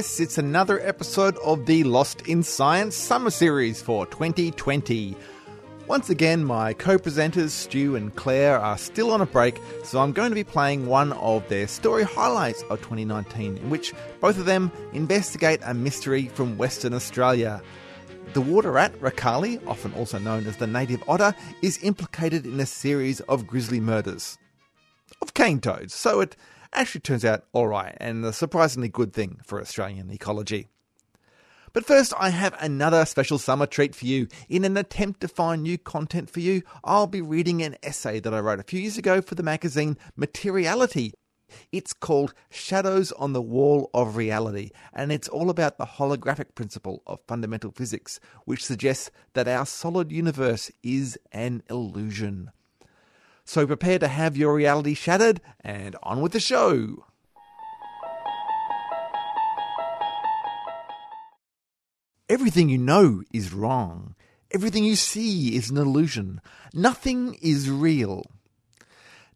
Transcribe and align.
Yes, 0.00 0.18
it's 0.18 0.38
another 0.38 0.80
episode 0.80 1.36
of 1.44 1.66
the 1.66 1.84
Lost 1.84 2.26
in 2.26 2.42
Science 2.42 2.96
Summer 2.96 3.28
Series 3.28 3.82
for 3.82 4.06
2020. 4.06 5.14
Once 5.88 6.08
again, 6.08 6.42
my 6.42 6.72
co 6.72 6.96
presenters, 6.96 7.50
Stu 7.50 7.96
and 7.96 8.16
Claire, 8.16 8.58
are 8.58 8.78
still 8.78 9.10
on 9.10 9.20
a 9.20 9.26
break, 9.26 9.60
so 9.84 10.00
I'm 10.00 10.12
going 10.12 10.30
to 10.30 10.34
be 10.34 10.42
playing 10.42 10.86
one 10.86 11.12
of 11.12 11.46
their 11.50 11.68
story 11.68 12.02
highlights 12.02 12.62
of 12.70 12.78
2019, 12.78 13.58
in 13.58 13.68
which 13.68 13.92
both 14.22 14.38
of 14.38 14.46
them 14.46 14.72
investigate 14.94 15.60
a 15.64 15.74
mystery 15.74 16.28
from 16.28 16.56
Western 16.56 16.94
Australia. 16.94 17.60
The 18.32 18.40
water 18.40 18.72
rat, 18.72 18.98
Rakali, 19.00 19.60
often 19.66 19.92
also 19.92 20.18
known 20.18 20.46
as 20.46 20.56
the 20.56 20.66
native 20.66 21.04
otter, 21.08 21.34
is 21.60 21.78
implicated 21.82 22.46
in 22.46 22.58
a 22.58 22.64
series 22.64 23.20
of 23.28 23.46
grisly 23.46 23.80
murders 23.80 24.38
of 25.20 25.34
cane 25.34 25.60
toads, 25.60 25.94
so 25.94 26.20
it 26.20 26.36
actually 26.72 27.00
turns 27.00 27.24
out 27.24 27.44
alright 27.54 27.96
and 27.98 28.24
a 28.24 28.32
surprisingly 28.32 28.88
good 28.88 29.12
thing 29.12 29.40
for 29.44 29.60
Australian 29.60 30.10
ecology. 30.10 30.68
But 31.72 31.86
first, 31.86 32.12
I 32.18 32.30
have 32.30 32.56
another 32.60 33.04
special 33.04 33.38
summer 33.38 33.66
treat 33.66 33.94
for 33.94 34.04
you. 34.04 34.26
In 34.48 34.64
an 34.64 34.76
attempt 34.76 35.20
to 35.20 35.28
find 35.28 35.62
new 35.62 35.78
content 35.78 36.28
for 36.28 36.40
you, 36.40 36.62
I'll 36.82 37.06
be 37.06 37.22
reading 37.22 37.62
an 37.62 37.76
essay 37.82 38.18
that 38.20 38.34
I 38.34 38.40
wrote 38.40 38.58
a 38.58 38.64
few 38.64 38.80
years 38.80 38.98
ago 38.98 39.20
for 39.20 39.36
the 39.36 39.44
magazine 39.44 39.96
Materiality. 40.16 41.12
It's 41.72 41.92
called 41.92 42.34
Shadows 42.50 43.12
on 43.12 43.32
the 43.32 43.42
Wall 43.42 43.90
of 43.94 44.16
Reality, 44.16 44.70
and 44.92 45.12
it's 45.12 45.28
all 45.28 45.50
about 45.50 45.78
the 45.78 45.86
holographic 45.86 46.54
principle 46.54 47.02
of 47.06 47.20
fundamental 47.26 47.70
physics, 47.70 48.20
which 48.44 48.64
suggests 48.64 49.10
that 49.34 49.48
our 49.48 49.66
solid 49.66 50.10
universe 50.10 50.70
is 50.82 51.18
an 51.32 51.62
illusion. 51.70 52.50
So 53.50 53.66
prepare 53.66 53.98
to 53.98 54.06
have 54.06 54.36
your 54.36 54.54
reality 54.54 54.94
shattered, 54.94 55.40
and 55.58 55.96
on 56.04 56.20
with 56.20 56.30
the 56.30 56.38
show. 56.38 57.04
Everything 62.28 62.68
you 62.68 62.78
know 62.78 63.24
is 63.32 63.52
wrong. 63.52 64.14
Everything 64.52 64.84
you 64.84 64.94
see 64.94 65.56
is 65.56 65.68
an 65.68 65.78
illusion. 65.78 66.40
Nothing 66.72 67.38
is 67.42 67.68
real. 67.68 68.22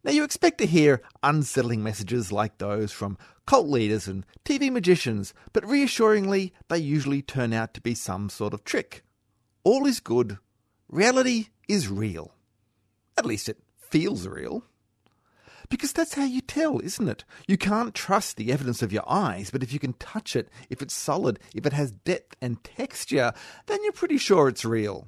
Now, 0.01 0.11
you 0.11 0.23
expect 0.23 0.59
to 0.59 0.65
hear 0.65 1.01
unsettling 1.21 1.83
messages 1.83 2.31
like 2.31 2.57
those 2.57 2.93
from 2.93 3.17
cult 3.45 3.67
leaders 3.67 4.07
and 4.07 4.25
TV 4.45 4.71
magicians, 4.71 5.33
but 5.51 5.69
reassuringly, 5.69 6.53
they 6.69 6.77
usually 6.77 7.21
turn 7.21 7.51
out 7.51 7.73
to 7.73 7.81
be 7.81 7.93
some 7.93 8.29
sort 8.29 8.53
of 8.53 8.63
trick. 8.63 9.03
All 9.65 9.85
is 9.85 9.99
good. 9.99 10.37
Reality 10.87 11.47
is 11.67 11.89
real. 11.89 12.31
At 13.17 13.25
least 13.25 13.49
it 13.49 13.64
feels 13.95 14.27
real. 14.27 14.61
Because 15.69 15.93
that's 15.93 16.15
how 16.15 16.25
you 16.25 16.41
tell, 16.41 16.79
isn't 16.79 17.07
it? 17.07 17.23
You 17.47 17.57
can't 17.57 17.95
trust 17.95 18.35
the 18.35 18.51
evidence 18.51 18.81
of 18.81 18.91
your 18.91 19.09
eyes, 19.09 19.51
but 19.51 19.63
if 19.63 19.71
you 19.71 19.79
can 19.79 19.93
touch 19.93 20.35
it, 20.35 20.49
if 20.69 20.81
it's 20.81 20.93
solid, 20.93 21.39
if 21.55 21.65
it 21.65 21.71
has 21.71 21.91
depth 21.91 22.35
and 22.41 22.61
texture, 22.61 23.31
then 23.67 23.79
you're 23.83 23.93
pretty 23.93 24.17
sure 24.17 24.49
it's 24.49 24.65
real. 24.65 25.07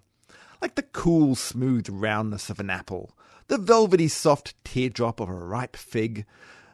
Like 0.62 0.76
the 0.76 0.84
cool, 0.84 1.36
smooth 1.36 1.90
roundness 1.90 2.50
of 2.50 2.62
an 2.62 2.70
apple, 2.70 3.12
the 3.48 3.58
velvety, 3.58 4.08
soft 4.08 4.56
teardrop 4.64 5.20
of 5.20 5.28
a 5.28 5.34
ripe 5.34 5.76
fig, 5.76 6.26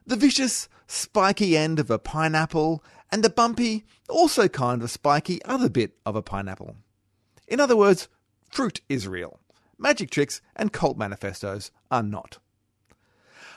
the 0.06 0.16
vicious, 0.16 0.70
spiky 0.86 1.58
end 1.58 1.80
of 1.80 1.90
a 1.90 1.98
pineapple, 1.98 2.84
and 3.12 3.24
the 3.24 3.30
bumpy, 3.32 3.86
also 4.08 4.48
kind 4.48 4.84
of 4.84 4.92
spiky 4.92 5.44
other 5.46 5.68
bit 5.68 5.98
of 6.06 6.16
a 6.16 6.22
pineapple. 6.22 6.76
In 7.48 7.60
other 7.60 7.76
words, 7.76 8.08
fruit 8.52 8.82
is 8.88 9.08
real. 9.08 9.40
Magic 9.78 10.10
tricks 10.10 10.42
and 10.56 10.72
cult 10.72 10.98
manifestos 10.98 11.72
are 11.90 12.04
not. 12.04 12.40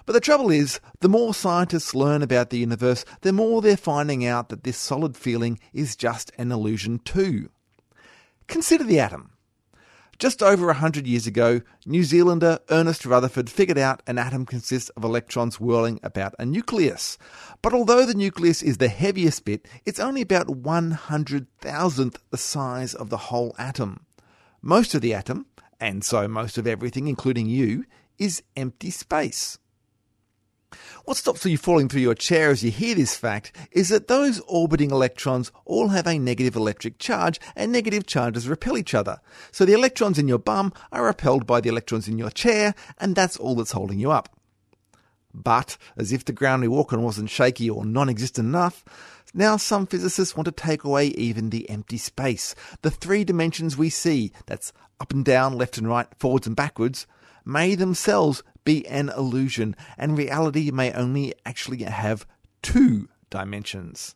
But 0.05 0.13
the 0.13 0.21
trouble 0.21 0.51
is, 0.51 0.81
the 1.01 1.09
more 1.09 1.35
scientists 1.35 1.95
learn 1.95 2.23
about 2.23 2.51
the 2.51 2.59
universe, 2.59 3.05
the 3.23 3.33
more 3.33 3.61
they're 3.61 3.77
finding 3.77 4.25
out 4.25 4.49
that 4.51 4.63
this 4.63 4.79
solid 4.79 5.17
feeling 5.17 5.59
is 5.73 5.97
just 5.97 6.31
an 6.39 6.53
illusion 6.53 7.01
too. 7.01 7.51
Consider 8.47 8.85
the 8.85 9.01
atom. 9.01 9.33
Just 10.19 10.43
over 10.43 10.71
a 10.71 10.75
hundred 10.75 11.07
years 11.07 11.27
ago, 11.27 11.61
New 11.85 12.03
Zealander 12.03 12.61
Ernest 12.71 13.05
Rutherford 13.05 13.51
figured 13.51 13.77
out 13.77 14.03
an 14.07 14.17
atom 14.17 14.47
consists 14.47 14.89
of 14.91 15.05
electrons 15.05 15.61
whirling 15.61 16.01
about 16.03 16.35
a 16.39 16.47
nucleus. 16.47 17.19
But 17.61 17.75
although 17.75 18.07
the 18.07 18.15
nucleus 18.15 18.63
is 18.63 18.79
the 18.79 18.89
heaviest 18.89 19.45
bit, 19.45 19.69
it's 19.85 20.01
only 20.01 20.23
about 20.23 20.49
one 20.49 20.93
hundred 20.93 21.49
thousandth 21.59 22.23
the 22.31 22.39
size 22.39 22.95
of 22.95 23.11
the 23.11 23.17
whole 23.17 23.55
atom. 23.59 24.07
Most 24.63 24.95
of 24.95 25.03
the 25.03 25.13
atom, 25.13 25.47
and 25.81 26.05
so 26.05 26.27
most 26.29 26.59
of 26.59 26.67
everything, 26.67 27.09
including 27.09 27.47
you, 27.47 27.85
is 28.19 28.43
empty 28.57 28.91
space. 28.91 29.59
What 31.05 31.17
stops 31.17 31.45
you 31.47 31.57
falling 31.57 31.89
through 31.89 32.01
your 32.01 32.15
chair 32.15 32.51
as 32.51 32.65
you 32.65 32.71
hear 32.71 32.95
this 32.95 33.17
fact 33.17 33.53
is 33.71 33.89
that 33.91 34.09
those 34.09 34.41
orbiting 34.49 34.91
electrons 34.91 35.53
all 35.65 35.89
have 35.89 36.07
a 36.07 36.19
negative 36.19 36.57
electric 36.57 36.99
charge, 36.99 37.39
and 37.55 37.71
negative 37.71 38.07
charges 38.07 38.49
repel 38.49 38.77
each 38.77 38.95
other. 38.95 39.21
So 39.53 39.65
the 39.65 39.75
electrons 39.75 40.19
in 40.19 40.27
your 40.27 40.39
bum 40.39 40.73
are 40.91 41.05
repelled 41.05 41.47
by 41.47 41.61
the 41.61 41.69
electrons 41.69 42.09
in 42.09 42.19
your 42.19 42.31
chair, 42.31 42.75
and 42.99 43.15
that's 43.15 43.37
all 43.37 43.55
that's 43.55 43.73
holding 43.73 44.01
you 44.01 44.11
up. 44.11 44.29
But, 45.33 45.77
as 45.97 46.13
if 46.13 46.25
the 46.25 46.33
ground 46.33 46.63
we 46.63 46.69
walk 46.69 46.93
on 46.93 47.03
wasn't 47.03 47.31
shaky 47.31 47.69
or 47.71 47.85
non 47.85 48.09
existent 48.09 48.49
enough, 48.49 48.85
now 49.35 49.59
some 49.59 49.87
physicists 49.87 50.35
want 50.35 50.47
to 50.47 50.53
take 50.53 50.83
away 50.83 51.09
even 51.09 51.51
the 51.51 51.69
empty 51.69 51.99
space. 51.99 52.55
The 52.83 52.91
three 52.91 53.23
dimensions 53.23 53.77
we 53.77 53.91
see, 53.91 54.33
that's 54.47 54.73
up 55.01 55.13
and 55.13 55.25
down, 55.25 55.57
left 55.57 55.79
and 55.79 55.89
right, 55.89 56.07
forwards 56.19 56.47
and 56.47 56.57
backwards, 56.57 57.07
may 57.45 57.75
themselves 57.75 58.43
be 58.65 58.87
an 58.89 59.09
illusion, 59.11 59.77
and 59.97 60.19
reality 60.19 60.71
may 60.71 60.93
only 60.93 61.33
actually 61.45 61.83
have 61.85 62.27
two 62.63 63.09
dimensions. 63.31 64.15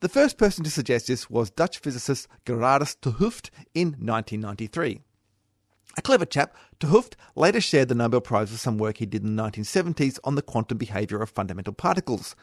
The 0.00 0.08
first 0.08 0.36
person 0.36 0.64
to 0.64 0.70
suggest 0.70 1.06
this 1.06 1.30
was 1.30 1.50
Dutch 1.50 1.78
physicist 1.78 2.28
Gerardus 2.44 2.94
't 3.00 3.14
Hooft 3.14 3.48
in 3.74 3.88
1993. 3.92 5.00
A 5.96 6.02
clever 6.02 6.26
chap, 6.26 6.54
't 6.78 6.88
Hooft 6.88 7.14
later 7.34 7.60
shared 7.60 7.88
the 7.88 7.94
Nobel 7.94 8.20
Prize 8.20 8.50
for 8.50 8.56
some 8.58 8.76
work 8.76 8.98
he 8.98 9.06
did 9.06 9.22
in 9.22 9.36
the 9.36 9.42
1970s 9.42 10.18
on 10.24 10.34
the 10.34 10.42
quantum 10.42 10.76
behaviour 10.76 11.22
of 11.22 11.30
fundamental 11.30 11.72
particles. 11.72 12.36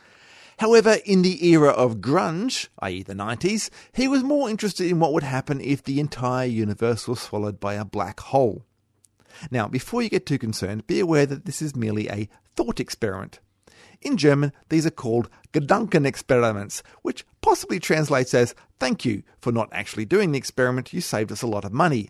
However, 0.60 0.98
in 1.06 1.22
the 1.22 1.48
era 1.48 1.70
of 1.70 1.98
grunge, 1.98 2.68
i.e., 2.80 3.04
the 3.04 3.14
90s, 3.14 3.70
he 3.94 4.08
was 4.08 4.24
more 4.24 4.50
interested 4.50 4.88
in 4.88 5.00
what 5.00 5.14
would 5.14 5.24
happen 5.24 5.60
if 5.62 5.84
the 5.84 6.00
entire 6.00 6.46
universe 6.46 7.08
was 7.08 7.20
swallowed 7.20 7.60
by 7.60 7.76
a 7.76 7.86
black 7.86 8.20
hole. 8.20 8.66
Now, 9.50 9.68
before 9.68 10.02
you 10.02 10.10
get 10.10 10.26
too 10.26 10.38
concerned, 10.38 10.88
be 10.88 11.00
aware 11.00 11.26
that 11.26 11.46
this 11.46 11.62
is 11.62 11.76
merely 11.76 12.10
a 12.10 12.30
thought 12.56 12.80
experiment. 12.80 13.40
In 14.02 14.18
German, 14.18 14.52
these 14.70 14.86
are 14.86 14.92
called 14.92 15.30
Gedankenexperiments, 15.54 16.82
which 17.02 17.26
possibly 17.42 17.80
translates 17.80 18.34
as 18.34 18.56
thank 18.80 19.06
you 19.06 19.24
for 19.40 19.52
not 19.52 19.70
actually 19.72 20.06
doing 20.06 20.32
the 20.32 20.38
experiment, 20.38 20.94
you 20.94 21.02
saved 21.02 21.32
us 21.32 21.42
a 21.42 21.48
lot 21.48 21.66
of 21.66 21.72
money. 21.72 22.10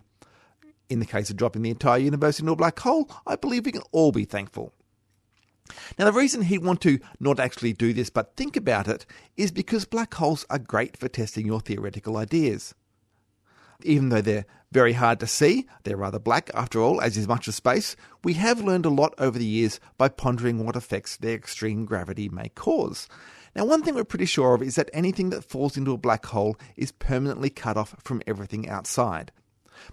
In 0.88 1.00
the 1.00 1.06
case 1.06 1.30
of 1.30 1.36
dropping 1.36 1.62
the 1.62 1.70
entire 1.70 1.98
universe 1.98 2.40
into 2.40 2.52
a 2.52 2.56
black 2.56 2.78
hole, 2.80 3.10
I 3.26 3.36
believe 3.36 3.64
we 3.64 3.72
can 3.72 3.82
all 3.92 4.12
be 4.12 4.24
thankful. 4.24 4.74
Now, 5.98 6.06
the 6.06 6.12
reason 6.12 6.42
he'd 6.42 6.64
want 6.64 6.80
to 6.82 6.98
not 7.20 7.38
actually 7.38 7.72
do 7.72 7.92
this 7.92 8.10
but 8.10 8.36
think 8.36 8.56
about 8.56 8.88
it 8.88 9.06
is 9.36 9.52
because 9.52 9.84
black 9.84 10.14
holes 10.14 10.44
are 10.50 10.58
great 10.58 10.96
for 10.96 11.08
testing 11.08 11.46
your 11.46 11.60
theoretical 11.60 12.16
ideas. 12.16 12.74
Even 13.84 14.10
though 14.10 14.20
they're 14.20 14.46
very 14.70 14.92
hard 14.92 15.20
to 15.20 15.26
see, 15.26 15.66
they're 15.82 15.96
rather 15.96 16.18
black 16.18 16.50
after 16.54 16.80
all, 16.80 17.00
as 17.00 17.16
is 17.16 17.28
much 17.28 17.48
of 17.48 17.54
space, 17.54 17.96
we 18.24 18.34
have 18.34 18.60
learned 18.60 18.86
a 18.86 18.90
lot 18.90 19.14
over 19.18 19.38
the 19.38 19.44
years 19.44 19.80
by 19.98 20.08
pondering 20.08 20.64
what 20.64 20.76
effects 20.76 21.16
their 21.16 21.34
extreme 21.34 21.84
gravity 21.84 22.28
may 22.28 22.48
cause. 22.50 23.08
Now, 23.54 23.66
one 23.66 23.82
thing 23.82 23.94
we're 23.94 24.04
pretty 24.04 24.24
sure 24.24 24.54
of 24.54 24.62
is 24.62 24.76
that 24.76 24.90
anything 24.92 25.30
that 25.30 25.44
falls 25.44 25.76
into 25.76 25.92
a 25.92 25.98
black 25.98 26.24
hole 26.26 26.56
is 26.76 26.92
permanently 26.92 27.50
cut 27.50 27.76
off 27.76 27.94
from 28.02 28.22
everything 28.26 28.68
outside. 28.68 29.30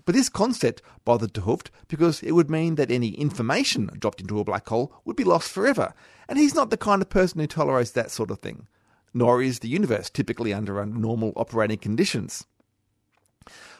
But 0.05 0.15
this 0.15 0.29
concept 0.29 0.81
bothered 1.05 1.33
't 1.33 1.41
Hooft 1.41 1.69
because 1.87 2.21
it 2.23 2.31
would 2.31 2.49
mean 2.49 2.75
that 2.75 2.91
any 2.91 3.09
information 3.09 3.89
dropped 3.99 4.21
into 4.21 4.39
a 4.39 4.43
black 4.43 4.67
hole 4.67 4.93
would 5.05 5.15
be 5.15 5.23
lost 5.23 5.51
forever, 5.51 5.93
and 6.27 6.37
he's 6.37 6.55
not 6.55 6.69
the 6.69 6.77
kind 6.77 7.01
of 7.01 7.09
person 7.09 7.39
who 7.39 7.47
tolerates 7.47 7.91
that 7.91 8.11
sort 8.11 8.31
of 8.31 8.39
thing. 8.39 8.67
Nor 9.13 9.41
is 9.41 9.59
the 9.59 9.69
universe 9.69 10.09
typically 10.09 10.53
under 10.53 10.85
normal 10.85 11.33
operating 11.35 11.79
conditions. 11.79 12.45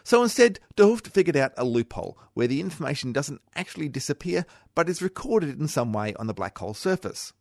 So 0.04 0.24
instead, 0.24 0.60
't 0.76 0.84
Hooft 0.84 1.08
figured 1.08 1.38
out 1.38 1.54
a 1.58 1.66
loophole 1.66 2.18
where 2.34 2.48
the 2.48 2.62
information 2.62 3.14
doesn't 3.14 3.42
actually 3.56 3.90
disappear 3.90 4.46
but 4.74 4.90
is 4.90 5.02
recorded 5.02 5.60
in 5.60 5.68
some 5.68 5.94
way 5.94 6.14
on 6.16 6.28
the 6.28 6.34
black 6.34 6.58
hole 6.58 6.74
surface. 6.74 7.34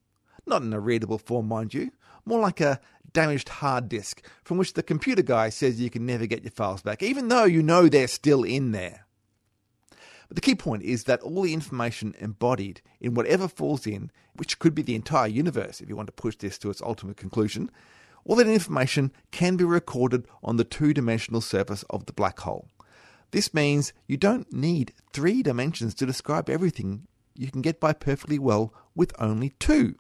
Not 0.47 0.63
in 0.63 0.73
a 0.73 0.81
readable 0.81 1.19
form, 1.19 1.49
mind 1.49 1.73
you, 1.73 1.93
more 2.29 2.41
like 2.41 2.61
a 2.61 2.81
damaged 3.13 3.49
hard 3.49 3.89
disk 3.89 4.23
from 4.45 4.59
which 4.59 4.75
the 4.75 4.83
computer 4.83 5.23
guy 5.23 5.49
says 5.49 5.81
you 5.81 5.91
can 5.91 6.07
never 6.07 6.27
get 6.27 6.43
your 6.43 6.51
files 6.51 6.83
back, 6.83 7.03
even 7.03 7.29
though 7.29 7.45
you 7.45 7.63
know 7.63 7.89
they're 7.89 8.07
still 8.09 8.45
in 8.45 8.73
there. 8.73 9.07
But 10.29 10.35
the 10.35 10.43
key 10.43 10.55
point 10.55 10.83
is 10.83 11.05
that 11.05 11.23
all 11.23 11.43
the 11.43 11.55
information 11.55 12.15
embodied 12.19 12.83
in 13.01 13.15
whatever 13.15 13.49
falls 13.49 13.87
in, 13.87 14.11
which 14.35 14.59
could 14.59 14.75
be 14.75 14.83
the 14.83 14.95
entire 14.95 15.27
universe 15.27 15.81
if 15.81 15.89
you 15.89 15.97
want 15.97 16.09
to 16.09 16.13
push 16.13 16.37
this 16.37 16.59
to 16.59 16.71
its 16.71 16.83
ultimate 16.83 17.17
conclusion, 17.17 17.71
all 18.25 18.37
that 18.37 18.47
information 18.47 19.11
can 19.31 19.57
be 19.57 19.65
recorded 19.65 20.27
on 20.45 20.57
the 20.57 20.65
two 20.65 20.93
dimensional 20.93 21.41
surface 21.41 21.83
of 21.89 22.05
the 22.05 22.13
black 22.13 22.41
hole. 22.41 22.69
This 23.31 23.55
means 23.55 23.95
you 24.07 24.19
don't 24.19 24.53
need 24.53 24.93
three 25.13 25.43
dimensions 25.43 25.95
to 25.95 26.07
describe 26.07 26.51
everything. 26.51 27.07
You 27.35 27.51
can 27.51 27.63
get 27.63 27.81
by 27.81 27.95
perfectly 27.95 28.39
well 28.39 28.75
with 28.95 29.15
only 29.19 29.51
two. 29.59 29.97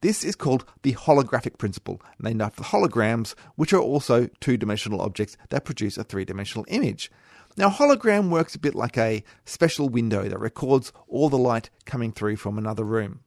This 0.00 0.24
is 0.24 0.36
called 0.36 0.64
the 0.82 0.92
holographic 0.92 1.58
principle, 1.58 2.00
named 2.18 2.42
after 2.42 2.62
the 2.62 2.68
holograms, 2.68 3.34
which 3.56 3.72
are 3.72 3.80
also 3.80 4.28
two 4.40 4.56
dimensional 4.56 5.00
objects 5.00 5.36
that 5.50 5.64
produce 5.64 5.96
a 5.96 6.04
three 6.04 6.24
dimensional 6.24 6.64
image. 6.68 7.10
Now, 7.56 7.68
a 7.68 7.70
hologram 7.70 8.30
works 8.30 8.54
a 8.54 8.58
bit 8.58 8.74
like 8.74 8.98
a 8.98 9.22
special 9.44 9.88
window 9.88 10.28
that 10.28 10.40
records 10.40 10.92
all 11.06 11.28
the 11.28 11.38
light 11.38 11.70
coming 11.84 12.10
through 12.10 12.36
from 12.36 12.58
another 12.58 12.84
room. 12.84 13.20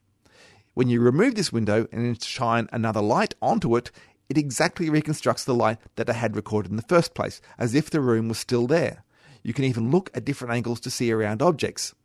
When 0.73 0.89
you 0.89 0.99
remove 0.99 1.35
this 1.35 1.53
window 1.53 1.87
and 1.91 2.21
shine 2.21 2.67
another 2.71 3.01
light 3.01 3.35
onto 3.41 3.75
it, 3.77 3.89
it 4.29 4.37
exactly 4.37 4.89
reconstructs 4.89 5.45
the 5.45 5.55
light 5.55 5.77
that 5.95 6.09
it 6.09 6.15
had 6.15 6.35
recorded 6.35 6.69
in 6.69 6.75
the 6.75 6.83
first 6.83 7.13
place, 7.13 7.41
as 7.57 7.73
if 7.73 7.89
the 7.89 8.01
room 8.01 8.27
was 8.27 8.37
still 8.37 8.67
there. 8.67 9.03
You 9.43 9.53
can 9.53 9.63
even 9.63 9.91
look 9.91 10.11
at 10.13 10.25
different 10.25 10.53
angles 10.53 10.81
to 10.81 10.91
see 10.91 11.11
around 11.11 11.41
objects. 11.41 11.95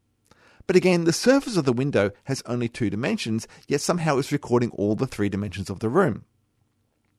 But 0.66 0.76
again, 0.76 1.04
the 1.04 1.12
surface 1.12 1.56
of 1.56 1.64
the 1.64 1.72
window 1.72 2.10
has 2.24 2.42
only 2.46 2.68
two 2.68 2.90
dimensions, 2.90 3.48
yet 3.66 3.80
somehow 3.80 4.18
it's 4.18 4.32
recording 4.32 4.70
all 4.70 4.94
the 4.94 5.06
three 5.06 5.28
dimensions 5.28 5.70
of 5.70 5.80
the 5.80 5.88
room. 5.88 6.24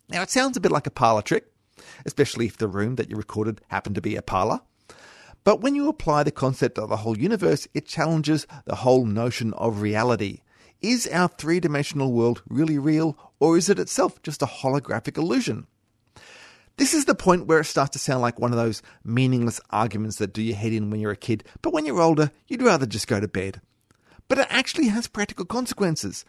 Now, 0.10 0.22
it 0.22 0.30
sounds 0.30 0.58
a 0.58 0.62
bit 0.62 0.72
like 0.72 0.88
a 0.88 0.92
parlor 0.92 1.22
trick, 1.22 1.52
especially 2.06 2.46
if 2.46 2.58
the 2.58 2.68
room 2.68 2.96
that 2.96 3.10
you 3.10 3.16
recorded 3.16 3.62
happened 3.68 3.96
to 3.96 4.02
be 4.02 4.16
a 4.16 4.22
parlor. 4.22 4.62
But 5.44 5.62
when 5.62 5.76
you 5.76 5.90
apply 5.90 6.24
the 6.24 6.32
concept 6.32 6.80
of 6.80 6.90
the 6.90 6.98
whole 6.98 7.18
universe, 7.18 7.68
it 7.74 7.86
challenges 7.86 8.48
the 8.66 8.76
whole 8.76 9.06
notion 9.06 9.54
of 9.54 9.82
reality. 9.82 10.40
Is 10.82 11.08
our 11.08 11.28
three 11.28 11.60
dimensional 11.60 12.14
world 12.14 12.42
really 12.48 12.78
real, 12.78 13.18
or 13.40 13.58
is 13.58 13.70
it 13.70 13.80
itself 13.80 14.22
just 14.22 14.42
a 14.42 14.46
holographic 14.46 15.18
illusion? 15.18 15.68
This 16.78 16.96
is 16.96 17.06
the 17.06 17.14
point 17.14 17.46
where 17.46 17.60
it 17.60 17.66
starts 17.66 17.92
to 17.92 18.00
sound 18.00 18.22
like 18.22 18.40
one 18.40 18.52
of 18.52 18.58
those 18.58 18.82
meaningless 19.04 19.62
arguments 19.70 20.18
that 20.18 20.34
do 20.34 20.42
your 20.42 20.56
head 20.56 20.74
in 20.74 20.90
when 20.90 21.00
you're 21.00 21.12
a 21.12 21.16
kid, 21.16 21.44
but 21.62 21.72
when 21.72 21.86
you're 21.86 22.02
older, 22.02 22.32
you'd 22.48 22.64
rather 22.64 22.88
just 22.88 23.08
go 23.08 23.20
to 23.20 23.28
bed. 23.28 23.62
But 24.28 24.40
it 24.40 24.48
actually 24.50 24.88
has 24.88 25.08
practical 25.08 25.46
consequences. 25.46 26.26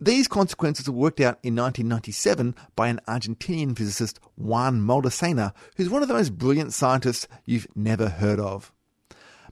These 0.00 0.28
consequences 0.28 0.88
were 0.88 0.96
worked 0.96 1.20
out 1.20 1.38
in 1.42 1.54
1997 1.54 2.54
by 2.74 2.88
an 2.88 3.00
Argentinian 3.06 3.76
physicist, 3.76 4.18
Juan 4.36 4.80
Maldacena, 4.80 5.52
who's 5.76 5.90
one 5.90 6.02
of 6.02 6.08
the 6.08 6.14
most 6.14 6.38
brilliant 6.38 6.72
scientists 6.72 7.28
you've 7.44 7.66
never 7.76 8.08
heard 8.08 8.40
of. 8.40 8.72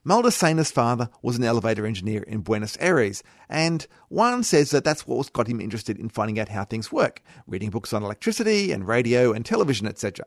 Maldacena's 0.02 0.70
father 0.70 1.10
was 1.20 1.36
an 1.36 1.44
elevator 1.44 1.84
engineer 1.84 2.22
in 2.22 2.40
Buenos 2.40 2.74
Aires, 2.80 3.22
and 3.50 3.86
Juan 4.08 4.42
says 4.42 4.70
that 4.70 4.82
that's 4.82 5.06
what 5.06 5.30
got 5.34 5.46
him 5.46 5.60
interested 5.60 5.98
in 5.98 6.08
finding 6.08 6.38
out 6.38 6.48
how 6.48 6.64
things 6.64 6.90
work, 6.90 7.22
reading 7.46 7.68
books 7.68 7.92
on 7.92 8.02
electricity 8.02 8.72
and 8.72 8.88
radio 8.88 9.32
and 9.32 9.44
television, 9.44 9.86
etc. 9.86 10.24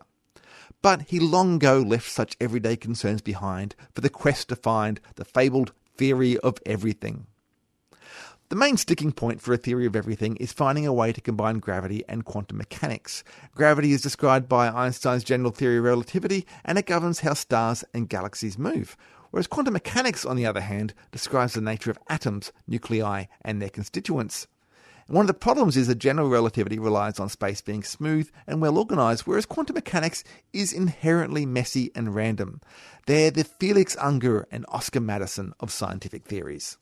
But 0.84 1.04
he 1.04 1.20
long 1.20 1.56
ago 1.56 1.80
left 1.80 2.12
such 2.12 2.38
everyday 2.40 2.76
concerns 2.76 3.24
behind 3.24 3.76
for 3.96 4.02
the 4.02 4.12
quest 4.12 4.50
to 4.50 4.56
find 4.56 5.00
the 5.16 5.26
fabled 5.26 5.74
theory 5.98 6.38
of 6.38 6.60
everything. 6.68 7.26
The 8.50 8.56
main 8.56 8.78
sticking 8.78 9.12
point 9.12 9.42
for 9.42 9.56
a 9.56 9.58
theory 9.58 9.88
of 9.88 9.96
everything 9.96 10.36
is 10.36 10.54
finding 10.54 10.86
a 10.86 10.94
way 10.94 11.12
to 11.14 11.22
combine 11.22 11.58
gravity 11.58 12.04
and 12.08 12.26
quantum 12.26 12.58
mechanics. 12.58 13.24
Gravity 13.56 13.94
is 13.94 14.04
described 14.04 14.48
by 14.48 14.68
Einstein's 14.70 15.24
general 15.24 15.50
theory 15.50 15.80
of 15.80 15.86
relativity, 15.86 16.46
and 16.64 16.78
it 16.78 16.86
governs 16.86 17.22
how 17.22 17.34
stars 17.34 17.84
and 17.96 18.08
galaxies 18.08 18.60
move, 18.60 18.96
whereas 19.34 19.48
quantum 19.48 19.74
mechanics, 19.74 20.26
on 20.26 20.36
the 20.36 20.46
other 20.46 20.62
hand, 20.62 20.94
describes 21.12 21.56
the 21.56 21.62
nature 21.62 21.90
of 21.90 21.98
atoms, 22.08 22.52
nuclei, 22.68 23.26
and 23.42 23.60
their 23.60 23.70
constituents. 23.70 24.46
And 25.08 25.16
one 25.16 25.24
of 25.24 25.28
the 25.28 25.34
problems 25.34 25.76
is 25.76 25.88
that 25.88 25.96
general 25.96 26.30
relativity 26.30 26.78
relies 26.78 27.20
on 27.20 27.30
space 27.30 27.60
being 27.60 27.82
smooth 27.82 28.30
and 28.46 28.62
well 28.62 28.78
organized, 28.78 29.24
whereas 29.24 29.48
quantum 29.48 29.74
mechanics 29.74 30.24
is 30.54 30.72
inherently 30.72 31.48
messy 31.48 31.90
and 31.96 32.14
random. 32.14 32.62
They're 33.08 33.32
the 33.32 33.44
Felix 33.44 33.98
Unger 34.00 34.48
and 34.52 34.68
Oscar 34.70 35.00
Madison 35.00 35.56
of 35.60 35.72
scientific 35.72 36.26
theories. 36.26 36.78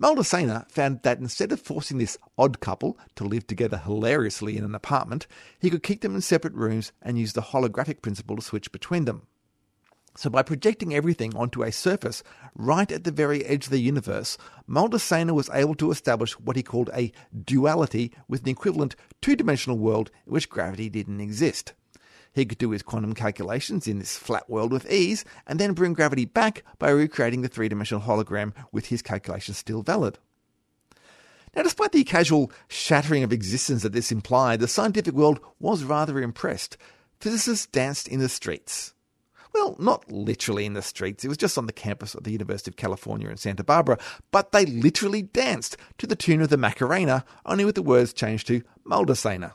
Maldacena 0.00 0.70
found 0.70 1.02
that 1.02 1.18
instead 1.18 1.50
of 1.50 1.60
forcing 1.60 1.98
this 1.98 2.16
odd 2.38 2.60
couple 2.60 2.96
to 3.16 3.24
live 3.24 3.48
together 3.48 3.78
hilariously 3.78 4.56
in 4.56 4.62
an 4.62 4.76
apartment, 4.76 5.26
he 5.58 5.68
could 5.68 5.82
keep 5.82 6.02
them 6.02 6.14
in 6.14 6.20
separate 6.20 6.54
rooms 6.54 6.92
and 7.02 7.18
use 7.18 7.32
the 7.32 7.42
holographic 7.42 8.02
principle 8.02 8.36
to 8.36 8.42
switch 8.42 8.70
between 8.70 9.04
them. 9.04 9.26
So, 10.16 10.30
by 10.30 10.42
projecting 10.42 10.94
everything 10.94 11.34
onto 11.34 11.64
a 11.64 11.72
surface 11.72 12.22
right 12.54 12.90
at 12.92 13.02
the 13.02 13.10
very 13.10 13.44
edge 13.44 13.64
of 13.64 13.70
the 13.70 13.80
universe, 13.80 14.38
Maldacena 14.68 15.32
was 15.32 15.50
able 15.52 15.74
to 15.76 15.90
establish 15.90 16.38
what 16.38 16.54
he 16.54 16.62
called 16.62 16.88
a 16.94 17.12
duality 17.44 18.12
with 18.28 18.42
an 18.42 18.48
equivalent 18.48 18.94
two 19.20 19.34
dimensional 19.34 19.76
world 19.76 20.12
in 20.24 20.32
which 20.32 20.48
gravity 20.48 20.88
didn't 20.88 21.20
exist. 21.20 21.72
He 22.32 22.44
could 22.44 22.58
do 22.58 22.70
his 22.70 22.82
quantum 22.82 23.14
calculations 23.14 23.88
in 23.88 23.98
this 23.98 24.16
flat 24.16 24.48
world 24.48 24.72
with 24.72 24.90
ease, 24.90 25.24
and 25.48 25.58
then 25.58 25.72
bring 25.72 25.94
gravity 25.94 26.24
back 26.24 26.62
by 26.78 26.90
recreating 26.90 27.42
the 27.42 27.48
three 27.48 27.68
dimensional 27.68 28.02
hologram 28.02 28.52
with 28.70 28.86
his 28.86 29.02
calculations 29.02 29.58
still 29.58 29.82
valid. 29.82 30.18
Now, 31.56 31.62
despite 31.62 31.92
the 31.92 32.02
casual 32.04 32.52
shattering 32.68 33.22
of 33.22 33.32
existence 33.32 33.82
that 33.82 33.92
this 33.92 34.10
implied, 34.10 34.60
the 34.60 34.68
scientific 34.68 35.14
world 35.14 35.40
was 35.60 35.84
rather 35.84 36.20
impressed. 36.20 36.76
Physicists 37.20 37.66
danced 37.66 38.08
in 38.08 38.18
the 38.20 38.28
streets. 38.28 38.93
Well, 39.54 39.76
not 39.78 40.10
literally 40.10 40.66
in 40.66 40.72
the 40.72 40.82
streets, 40.82 41.24
it 41.24 41.28
was 41.28 41.36
just 41.36 41.56
on 41.56 41.66
the 41.66 41.72
campus 41.72 42.16
of 42.16 42.24
the 42.24 42.32
University 42.32 42.72
of 42.72 42.76
California 42.76 43.30
in 43.30 43.36
Santa 43.36 43.62
Barbara, 43.62 43.98
but 44.32 44.50
they 44.50 44.66
literally 44.66 45.22
danced 45.22 45.76
to 45.98 46.08
the 46.08 46.16
tune 46.16 46.42
of 46.42 46.48
the 46.48 46.56
Macarena, 46.56 47.24
only 47.46 47.64
with 47.64 47.76
the 47.76 47.82
words 47.82 48.12
changed 48.12 48.48
to 48.48 48.62
Maldacena. 48.84 49.52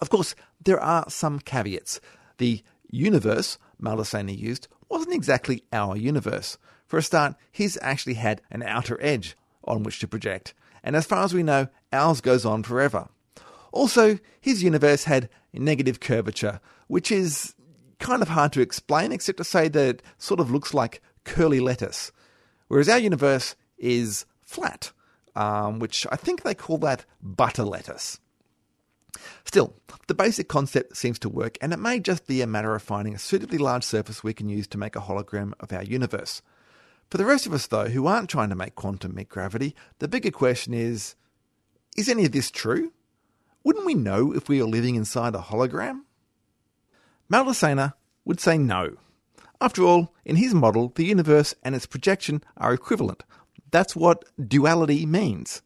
Of 0.00 0.10
course, 0.10 0.34
there 0.62 0.80
are 0.80 1.08
some 1.08 1.38
caveats. 1.38 2.00
The 2.38 2.62
universe 2.90 3.56
Maldacena 3.80 4.36
used 4.36 4.66
wasn't 4.88 5.14
exactly 5.14 5.62
our 5.72 5.96
universe. 5.96 6.58
For 6.86 6.98
a 6.98 7.02
start, 7.02 7.36
his 7.50 7.78
actually 7.82 8.14
had 8.14 8.42
an 8.50 8.62
outer 8.62 8.98
edge 9.00 9.36
on 9.64 9.84
which 9.84 10.00
to 10.00 10.08
project, 10.08 10.54
and 10.82 10.96
as 10.96 11.06
far 11.06 11.24
as 11.24 11.32
we 11.32 11.42
know, 11.42 11.68
ours 11.92 12.20
goes 12.20 12.44
on 12.44 12.62
forever. 12.62 13.08
Also, 13.72 14.18
his 14.40 14.62
universe 14.62 15.04
had 15.04 15.28
negative 15.52 16.00
curvature, 16.00 16.60
which 16.86 17.10
is 17.10 17.55
kind 17.98 18.22
of 18.22 18.28
hard 18.28 18.52
to 18.52 18.60
explain, 18.60 19.12
except 19.12 19.38
to 19.38 19.44
say 19.44 19.68
that 19.68 19.88
it 19.88 20.02
sort 20.18 20.40
of 20.40 20.50
looks 20.50 20.74
like 20.74 21.02
curly 21.24 21.60
lettuce. 21.60 22.12
Whereas 22.68 22.88
our 22.88 22.98
universe 22.98 23.56
is 23.78 24.26
flat, 24.42 24.92
um, 25.34 25.78
which 25.78 26.06
I 26.10 26.16
think 26.16 26.42
they 26.42 26.54
call 26.54 26.78
that 26.78 27.04
butter 27.22 27.64
lettuce. 27.64 28.18
Still, 29.44 29.74
the 30.08 30.14
basic 30.14 30.48
concept 30.48 30.96
seems 30.96 31.18
to 31.20 31.28
work, 31.28 31.56
and 31.60 31.72
it 31.72 31.78
may 31.78 32.00
just 32.00 32.26
be 32.26 32.42
a 32.42 32.46
matter 32.46 32.74
of 32.74 32.82
finding 32.82 33.14
a 33.14 33.18
suitably 33.18 33.58
large 33.58 33.84
surface 33.84 34.22
we 34.22 34.34
can 34.34 34.48
use 34.48 34.66
to 34.68 34.78
make 34.78 34.96
a 34.96 35.00
hologram 35.00 35.52
of 35.60 35.72
our 35.72 35.82
universe. 35.82 36.42
For 37.10 37.18
the 37.18 37.24
rest 37.24 37.46
of 37.46 37.52
us, 37.52 37.66
though, 37.66 37.88
who 37.88 38.06
aren't 38.06 38.28
trying 38.28 38.50
to 38.50 38.56
make 38.56 38.74
quantum 38.74 39.14
meet 39.14 39.28
gravity, 39.28 39.74
the 40.00 40.08
bigger 40.08 40.30
question 40.30 40.74
is 40.74 41.14
is 41.96 42.08
any 42.10 42.26
of 42.26 42.32
this 42.32 42.50
true? 42.50 42.92
Wouldn't 43.64 43.86
we 43.86 43.94
know 43.94 44.32
if 44.32 44.48
we 44.48 44.60
were 44.60 44.68
living 44.68 44.96
inside 44.96 45.34
a 45.34 45.38
hologram? 45.38 46.02
Maldacena 47.30 47.94
would 48.24 48.40
say 48.40 48.58
no. 48.58 48.96
After 49.60 49.82
all, 49.82 50.14
in 50.24 50.36
his 50.36 50.54
model, 50.54 50.92
the 50.94 51.04
universe 51.04 51.54
and 51.62 51.74
its 51.74 51.86
projection 51.86 52.42
are 52.56 52.74
equivalent. 52.74 53.24
That's 53.70 53.96
what 53.96 54.24
duality 54.48 55.06
means. 55.06 55.62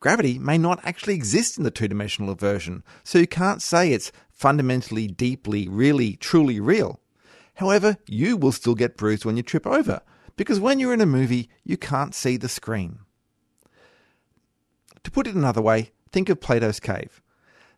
Gravity 0.00 0.38
may 0.38 0.58
not 0.58 0.80
actually 0.84 1.14
exist 1.14 1.58
in 1.58 1.64
the 1.64 1.70
two 1.70 1.88
dimensional 1.88 2.34
version, 2.34 2.84
so 3.02 3.18
you 3.18 3.26
can't 3.26 3.60
say 3.60 3.92
it's 3.92 4.12
fundamentally, 4.30 5.08
deeply, 5.08 5.68
really, 5.68 6.16
truly 6.16 6.60
real. 6.60 7.00
However, 7.54 7.96
you 8.06 8.36
will 8.36 8.52
still 8.52 8.76
get 8.76 8.96
bruised 8.96 9.24
when 9.24 9.36
you 9.36 9.42
trip 9.42 9.66
over, 9.66 10.00
because 10.36 10.60
when 10.60 10.78
you're 10.78 10.94
in 10.94 11.00
a 11.00 11.06
movie, 11.06 11.50
you 11.64 11.76
can't 11.76 12.14
see 12.14 12.36
the 12.36 12.48
screen. 12.48 13.00
To 15.02 15.10
put 15.10 15.26
it 15.26 15.34
another 15.34 15.60
way, 15.60 15.90
think 16.12 16.28
of 16.28 16.40
Plato's 16.40 16.78
cave. 16.78 17.20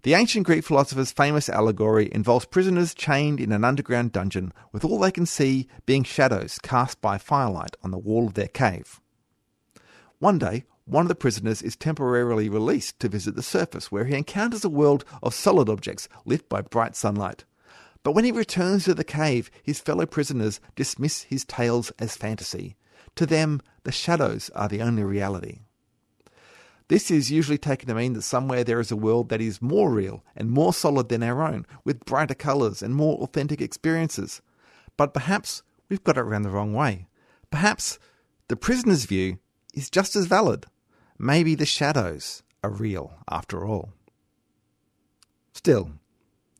The 0.02 0.14
ancient 0.14 0.46
Greek 0.46 0.64
philosopher's 0.64 1.12
famous 1.12 1.50
allegory 1.50 2.08
involves 2.10 2.46
prisoners 2.46 2.94
chained 2.94 3.38
in 3.38 3.52
an 3.52 3.64
underground 3.64 4.12
dungeon 4.12 4.50
with 4.72 4.82
all 4.82 4.98
they 4.98 5.10
can 5.10 5.26
see 5.26 5.68
being 5.84 6.04
shadows 6.04 6.58
cast 6.62 7.02
by 7.02 7.18
firelight 7.18 7.76
on 7.82 7.90
the 7.90 7.98
wall 7.98 8.26
of 8.26 8.32
their 8.32 8.48
cave. 8.48 8.98
One 10.18 10.38
day, 10.38 10.64
one 10.86 11.04
of 11.04 11.08
the 11.08 11.14
prisoners 11.14 11.60
is 11.60 11.76
temporarily 11.76 12.48
released 12.48 12.98
to 13.00 13.10
visit 13.10 13.36
the 13.36 13.42
surface 13.42 13.92
where 13.92 14.06
he 14.06 14.14
encounters 14.14 14.64
a 14.64 14.70
world 14.70 15.04
of 15.22 15.34
solid 15.34 15.68
objects 15.68 16.08
lit 16.24 16.48
by 16.48 16.62
bright 16.62 16.96
sunlight. 16.96 17.44
But 18.02 18.12
when 18.12 18.24
he 18.24 18.32
returns 18.32 18.84
to 18.84 18.94
the 18.94 19.04
cave, 19.04 19.50
his 19.62 19.80
fellow 19.80 20.06
prisoners 20.06 20.60
dismiss 20.76 21.24
his 21.24 21.44
tales 21.44 21.90
as 21.98 22.16
fantasy. 22.16 22.76
To 23.16 23.26
them, 23.26 23.60
the 23.84 23.92
shadows 23.92 24.50
are 24.54 24.68
the 24.68 24.80
only 24.80 25.04
reality. 25.04 25.60
This 26.90 27.08
is 27.08 27.30
usually 27.30 27.56
taken 27.56 27.86
to 27.86 27.94
mean 27.94 28.14
that 28.14 28.22
somewhere 28.22 28.64
there 28.64 28.80
is 28.80 28.90
a 28.90 28.96
world 28.96 29.28
that 29.28 29.40
is 29.40 29.62
more 29.62 29.92
real 29.92 30.24
and 30.34 30.50
more 30.50 30.74
solid 30.74 31.08
than 31.08 31.22
our 31.22 31.40
own, 31.40 31.64
with 31.84 32.04
brighter 32.04 32.34
colours 32.34 32.82
and 32.82 32.96
more 32.96 33.16
authentic 33.18 33.60
experiences. 33.60 34.42
But 34.96 35.14
perhaps 35.14 35.62
we've 35.88 36.02
got 36.02 36.16
it 36.16 36.22
around 36.22 36.42
the 36.42 36.50
wrong 36.50 36.74
way. 36.74 37.06
Perhaps 37.48 38.00
the 38.48 38.56
prisoner's 38.56 39.04
view 39.04 39.38
is 39.72 39.88
just 39.88 40.16
as 40.16 40.26
valid. 40.26 40.66
Maybe 41.16 41.54
the 41.54 41.64
shadows 41.64 42.42
are 42.64 42.70
real 42.70 43.12
after 43.30 43.64
all. 43.64 43.92
Still, 45.54 45.92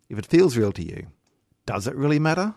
if 0.09 0.17
it 0.17 0.27
feels 0.27 0.57
real 0.57 0.71
to 0.71 0.87
you, 0.87 1.09
does 1.67 1.89
it 1.89 1.97
really 1.97 2.21
matter? 2.21 2.55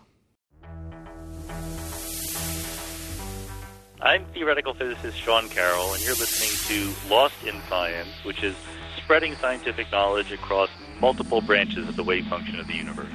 I'm 4.04 4.26
theoretical 4.34 4.74
physicist 4.74 5.16
Sean 5.16 5.48
Carroll, 5.48 5.94
and 5.94 6.04
you're 6.04 6.14
listening 6.14 6.50
to 6.68 7.08
Lost 7.08 7.42
in 7.42 7.58
Science, 7.70 8.10
which 8.22 8.42
is 8.42 8.54
spreading 8.98 9.34
scientific 9.36 9.90
knowledge 9.90 10.30
across 10.30 10.68
multiple 11.00 11.40
branches 11.40 11.88
of 11.88 11.96
the 11.96 12.04
wave 12.04 12.26
function 12.26 12.60
of 12.60 12.66
the 12.66 12.74
universe. 12.74 13.08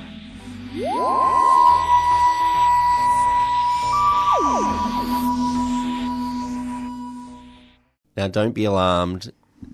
Now, 8.17 8.27
don't 8.27 8.53
be 8.53 8.65
alarmed. 8.65 9.31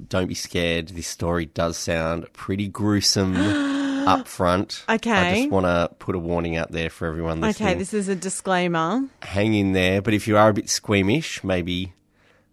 Don't 0.09 0.27
be 0.27 0.35
scared. 0.35 0.89
This 0.89 1.07
story 1.07 1.45
does 1.45 1.77
sound 1.77 2.27
pretty 2.33 2.67
gruesome 2.67 3.35
up 4.07 4.27
front. 4.27 4.83
Okay. 4.89 5.11
I 5.11 5.35
just 5.35 5.49
want 5.49 5.65
to 5.65 5.89
put 5.99 6.15
a 6.15 6.19
warning 6.19 6.55
out 6.55 6.71
there 6.71 6.89
for 6.89 7.07
everyone 7.07 7.41
listening. 7.41 7.69
Okay, 7.69 7.77
this 7.77 7.93
is 7.93 8.07
a 8.07 8.15
disclaimer. 8.15 9.07
Hang 9.21 9.53
in 9.53 9.73
there. 9.73 10.01
But 10.01 10.13
if 10.13 10.27
you 10.27 10.37
are 10.37 10.49
a 10.49 10.53
bit 10.53 10.69
squeamish, 10.69 11.43
maybe 11.43 11.93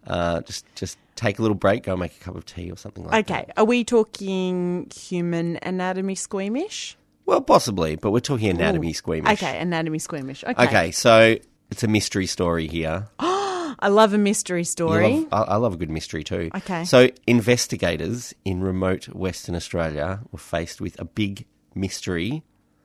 uh, 0.07 0.41
just 0.41 0.65
just 0.75 0.97
take 1.15 1.39
a 1.39 1.41
little 1.41 1.55
break, 1.55 1.83
go 1.83 1.95
make 1.95 2.15
a 2.19 2.23
cup 2.23 2.35
of 2.35 2.45
tea 2.45 2.71
or 2.71 2.77
something 2.77 3.05
like 3.05 3.27
that. 3.27 3.41
Okay, 3.41 3.51
are 3.57 3.65
we 3.65 3.83
talking 3.83 4.89
human 4.95 5.59
anatomy 5.61 6.15
squeamish? 6.15 6.97
Well, 7.25 7.41
possibly, 7.41 7.95
but 7.95 8.11
we're 8.11 8.19
talking 8.19 8.49
anatomy 8.49 8.93
squeamish. 8.93 9.31
Okay, 9.33 9.59
anatomy 9.59 9.99
squeamish. 9.99 10.43
Okay. 10.43 10.65
Okay, 10.65 10.91
so 10.91 11.37
it's 11.71 11.83
a 11.83 11.87
mystery 11.87 12.25
story 12.25 12.67
here. 12.67 13.07
I 13.79 13.87
love 13.89 14.13
a 14.13 14.17
mystery 14.17 14.63
story. 14.63 15.25
love- 15.29 15.49
I, 15.49 15.53
I 15.53 15.55
love 15.57 15.73
a 15.73 15.77
good 15.77 15.89
mystery 15.89 16.23
too. 16.23 16.49
Okay. 16.55 16.85
So 16.85 17.09
investigators 17.27 18.33
in 18.45 18.61
remote 18.61 19.05
Western 19.09 19.55
Australia 19.55 20.21
were 20.31 20.39
faced 20.39 20.81
with 20.81 20.99
a 20.99 21.05
big 21.05 21.45
mystery. 21.75 22.43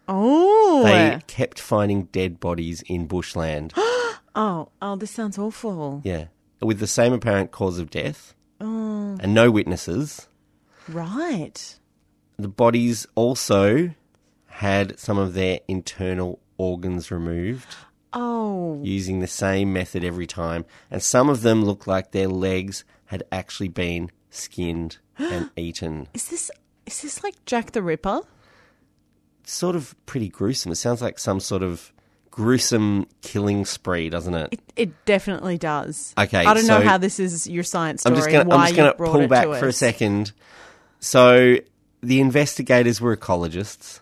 oh. 0.09 0.83
They 0.85 1.21
kept 1.27 1.61
finding 1.61 2.05
dead 2.05 2.41
bodies 2.41 2.83
in 2.83 3.07
bushland. 3.07 3.73
oh, 3.77 4.69
oh, 4.81 4.97
this 4.97 5.11
sounds 5.11 5.39
awful. 5.39 6.01
yeah. 6.05 6.27
With 6.61 6.79
the 6.81 6.87
same 6.89 7.13
apparent 7.13 7.51
cause 7.53 7.79
of 7.79 7.89
death. 7.91 8.35
Oh. 8.61 9.17
And 9.21 9.33
no 9.35 9.51
witnesses. 9.51 10.29
Right. 10.89 11.79
The 12.37 12.49
bodies 12.49 13.07
also 13.15 13.91
had 14.47 14.99
some 14.99 15.19
of 15.19 15.35
their 15.35 15.61
internal 15.69 16.41
organs 16.57 17.11
removed 17.13 17.67
Oh. 18.13 18.81
using 18.83 19.21
the 19.21 19.27
same 19.27 19.73
method 19.73 20.05
every 20.05 20.27
time. 20.27 20.65
And 20.91 21.03
some 21.03 21.29
of 21.29 21.43
them 21.43 21.65
looked 21.65 21.87
like 21.87 22.13
their 22.13 22.29
legs 22.29 22.85
had 23.07 23.23
actually 23.31 23.69
been 23.69 24.11
skinned 24.31 24.99
and 25.19 25.51
eaten. 25.57 26.09
Is 26.15 26.29
this 26.29 26.51
is 26.87 27.03
this 27.03 27.23
like 27.23 27.45
Jack 27.45 27.73
the 27.73 27.83
Ripper? 27.83 28.23
sort 29.49 29.75
of 29.77 29.95
pretty 30.07 30.29
gruesome. 30.29 30.73
It 30.73 30.77
sounds 30.77 31.01
like 31.03 31.19
some 31.19 31.41
sort 31.41 31.63
of 31.63 31.93
gruesome 32.31 33.07
killing 33.23 33.65
spree, 33.65 34.11
doesn't 34.11 34.35
it? 34.35 34.53
It, 34.53 34.61
it 34.77 35.05
definitely 35.05 35.59
does. 35.59 36.15
Okay, 36.19 36.45
I 36.45 36.55
don't 36.55 36.67
know 36.67 36.81
how 36.81 36.99
this 36.99 37.19
is 37.19 37.47
your 37.49 37.65
science 37.65 38.05
I'm 38.07 38.15
story. 38.15 38.33
just 38.33 38.45
gonna 38.45 38.49
why 38.49 38.57
I'm 38.57 38.75
just 38.75 38.77
gonna 38.77 38.95
pull 38.95 39.27
back 39.27 39.47
to 39.47 39.59
for 39.59 39.69
a 39.69 39.73
second. 39.73 40.33
So 41.01 41.57
the 42.03 42.21
investigators 42.21 43.01
were 43.01 43.17
ecologists, 43.17 44.01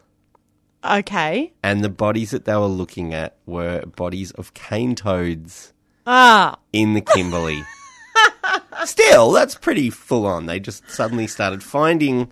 Okay. 0.90 1.52
and 1.62 1.83
the 1.85 1.88
bodies 1.88 2.31
that 2.31 2.45
they 2.45 2.55
were 2.55 2.66
looking 2.66 3.14
at 3.14 3.37
were 3.47 3.85
bodies 3.87 4.31
of 4.33 4.55
cane 4.55 4.95
toads 4.95 5.73
Ah. 6.07 6.57
in 6.73 6.95
the 6.95 7.00
Kimberley. 7.00 7.62
Still, 8.85 9.33
that's 9.33 9.55
pretty 9.55 9.90
full 9.90 10.26
on. 10.26 10.47
They 10.47 10.61
just 10.61 10.88
suddenly 10.90 11.26
started 11.26 11.62
finding 11.62 12.31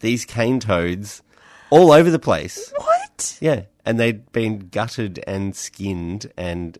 these 0.00 0.24
cane 0.24 0.58
toads 0.60 1.22
all 1.70 1.92
over 1.92 2.10
the 2.10 2.18
place. 2.18 2.72
What? 2.76 3.38
Yeah, 3.40 3.62
and 3.84 4.00
they'd 4.00 4.30
been 4.32 4.68
gutted 4.70 5.22
and 5.26 5.54
skinned 5.54 6.32
and 6.36 6.76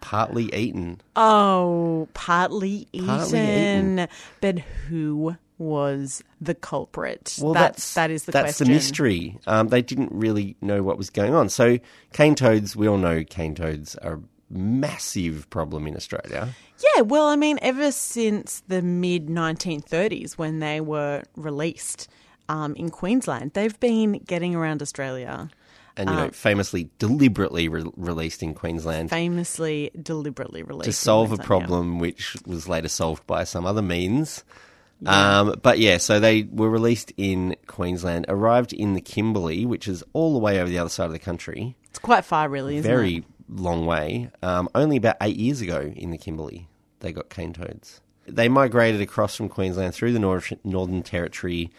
partly 0.00 0.54
eaten. 0.54 1.00
Oh, 1.16 2.08
partly 2.12 2.88
eaten. 2.92 3.06
Partly 3.06 3.38
eaten. 3.40 4.08
But 4.40 4.58
who 4.88 5.36
was 5.60 6.24
the 6.40 6.54
culprit? 6.54 7.36
Well, 7.40 7.52
that's, 7.54 7.94
that 7.94 8.10
is 8.10 8.24
the 8.24 8.32
that's 8.32 8.56
question. 8.56 8.66
the 8.66 8.72
mystery. 8.72 9.38
Um, 9.46 9.68
they 9.68 9.82
didn't 9.82 10.10
really 10.10 10.56
know 10.60 10.82
what 10.82 10.98
was 10.98 11.10
going 11.10 11.34
on. 11.34 11.48
So 11.50 11.78
cane 12.12 12.34
toads, 12.34 12.74
we 12.74 12.88
all 12.88 12.98
know 12.98 13.22
cane 13.22 13.54
toads 13.54 13.94
are 13.96 14.14
a 14.14 14.20
massive 14.48 15.48
problem 15.50 15.86
in 15.86 15.94
Australia. 15.96 16.48
Yeah, 16.96 17.02
well, 17.02 17.26
I 17.28 17.36
mean, 17.36 17.58
ever 17.62 17.92
since 17.92 18.62
the 18.66 18.80
mid 18.82 19.26
1930s 19.28 20.32
when 20.32 20.60
they 20.60 20.80
were 20.80 21.22
released 21.36 22.08
um, 22.48 22.74
in 22.74 22.88
Queensland, 22.90 23.52
they've 23.52 23.78
been 23.78 24.12
getting 24.26 24.54
around 24.54 24.80
Australia, 24.82 25.50
And 25.96 26.08
you 26.08 26.16
know, 26.16 26.22
Um, 26.24 26.30
famously, 26.30 26.88
deliberately 26.98 27.68
re- 27.68 27.84
released 27.96 28.42
in 28.42 28.54
Queensland 28.54 29.10
famously, 29.10 29.90
deliberately 30.02 30.62
released. 30.62 30.86
to 30.86 30.92
solve 30.92 31.32
a 31.32 31.36
Queensland, 31.36 31.42
yeah. 31.42 31.46
problem 31.66 31.98
which 31.98 32.36
was 32.46 32.66
later 32.66 32.88
solved 32.88 33.26
by 33.26 33.44
some 33.44 33.66
other 33.66 33.82
means. 33.82 34.42
Um, 35.06 35.56
but 35.62 35.78
yeah, 35.78 35.98
so 35.98 36.20
they 36.20 36.42
were 36.42 36.68
released 36.68 37.12
in 37.16 37.56
Queensland, 37.66 38.26
arrived 38.28 38.72
in 38.72 38.94
the 38.94 39.00
Kimberley, 39.00 39.64
which 39.64 39.88
is 39.88 40.04
all 40.12 40.32
the 40.32 40.38
way 40.38 40.60
over 40.60 40.68
the 40.68 40.78
other 40.78 40.90
side 40.90 41.06
of 41.06 41.12
the 41.12 41.18
country. 41.18 41.76
It's 41.88 41.98
quite 41.98 42.24
far, 42.24 42.48
really, 42.48 42.76
isn't 42.76 42.90
very 42.90 43.16
it? 43.16 43.24
long 43.48 43.86
way. 43.86 44.30
Um, 44.42 44.68
only 44.74 44.96
about 44.96 45.16
eight 45.22 45.36
years 45.36 45.60
ago 45.60 45.92
in 45.96 46.10
the 46.10 46.18
Kimberley, 46.18 46.68
they 47.00 47.12
got 47.12 47.30
cane 47.30 47.52
toads. 47.52 48.00
They 48.26 48.48
migrated 48.48 49.00
across 49.00 49.34
from 49.34 49.48
Queensland 49.48 49.94
through 49.94 50.12
the 50.12 50.18
Nor- 50.18 50.42
Northern 50.64 51.02
Territory 51.02 51.70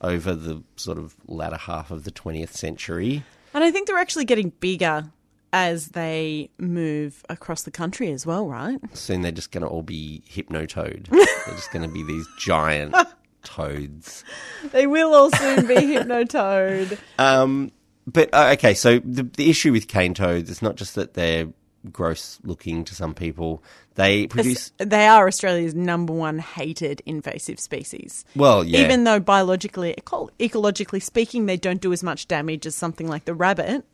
over 0.00 0.34
the 0.34 0.62
sort 0.76 0.98
of 0.98 1.14
latter 1.26 1.58
half 1.58 1.90
of 1.90 2.04
the 2.04 2.10
20th 2.10 2.52
century. 2.52 3.22
And 3.52 3.62
I 3.62 3.70
think 3.70 3.86
they're 3.86 3.98
actually 3.98 4.24
getting 4.24 4.50
bigger 4.60 5.10
as 5.52 5.88
they 5.88 6.50
move 6.58 7.24
across 7.28 7.62
the 7.62 7.70
country 7.70 8.10
as 8.12 8.24
well, 8.24 8.48
right? 8.48 8.78
Soon 8.96 9.22
they're 9.22 9.32
just 9.32 9.50
going 9.50 9.62
to 9.62 9.68
all 9.68 9.82
be 9.82 10.22
hypnotoad. 10.30 11.08
they're 11.10 11.54
just 11.56 11.72
going 11.72 11.86
to 11.86 11.92
be 11.92 12.02
these 12.02 12.26
giant 12.38 12.94
toads. 13.42 14.24
They 14.72 14.86
will 14.86 15.14
all 15.14 15.30
soon 15.30 15.66
be 15.66 15.74
hypnotoad. 15.76 16.98
Um, 17.18 17.70
but 18.06 18.30
uh, 18.32 18.50
okay, 18.54 18.74
so 18.74 18.98
the, 19.00 19.22
the 19.24 19.50
issue 19.50 19.72
with 19.72 19.86
cane 19.86 20.14
toads 20.14 20.50
is 20.50 20.62
not 20.62 20.76
just 20.76 20.94
that 20.94 21.14
they're 21.14 21.48
gross 21.92 22.38
looking 22.42 22.84
to 22.84 22.94
some 22.94 23.14
people. 23.14 23.62
They 23.94 24.26
produce 24.26 24.72
They 24.78 25.06
are 25.06 25.26
Australia's 25.26 25.74
number 25.74 26.12
one 26.12 26.38
hated 26.38 27.02
invasive 27.06 27.60
species. 27.60 28.24
well, 28.34 28.64
yeah. 28.64 28.80
Even 28.80 29.04
though 29.04 29.20
biologically, 29.20 29.94
eco- 29.98 30.30
ecologically 30.38 31.02
speaking, 31.02 31.46
they 31.46 31.56
don't 31.56 31.80
do 31.80 31.92
as 31.92 32.02
much 32.02 32.26
damage 32.28 32.66
as 32.66 32.74
something 32.74 33.06
like 33.06 33.24
the 33.26 33.34
rabbit. 33.34 33.84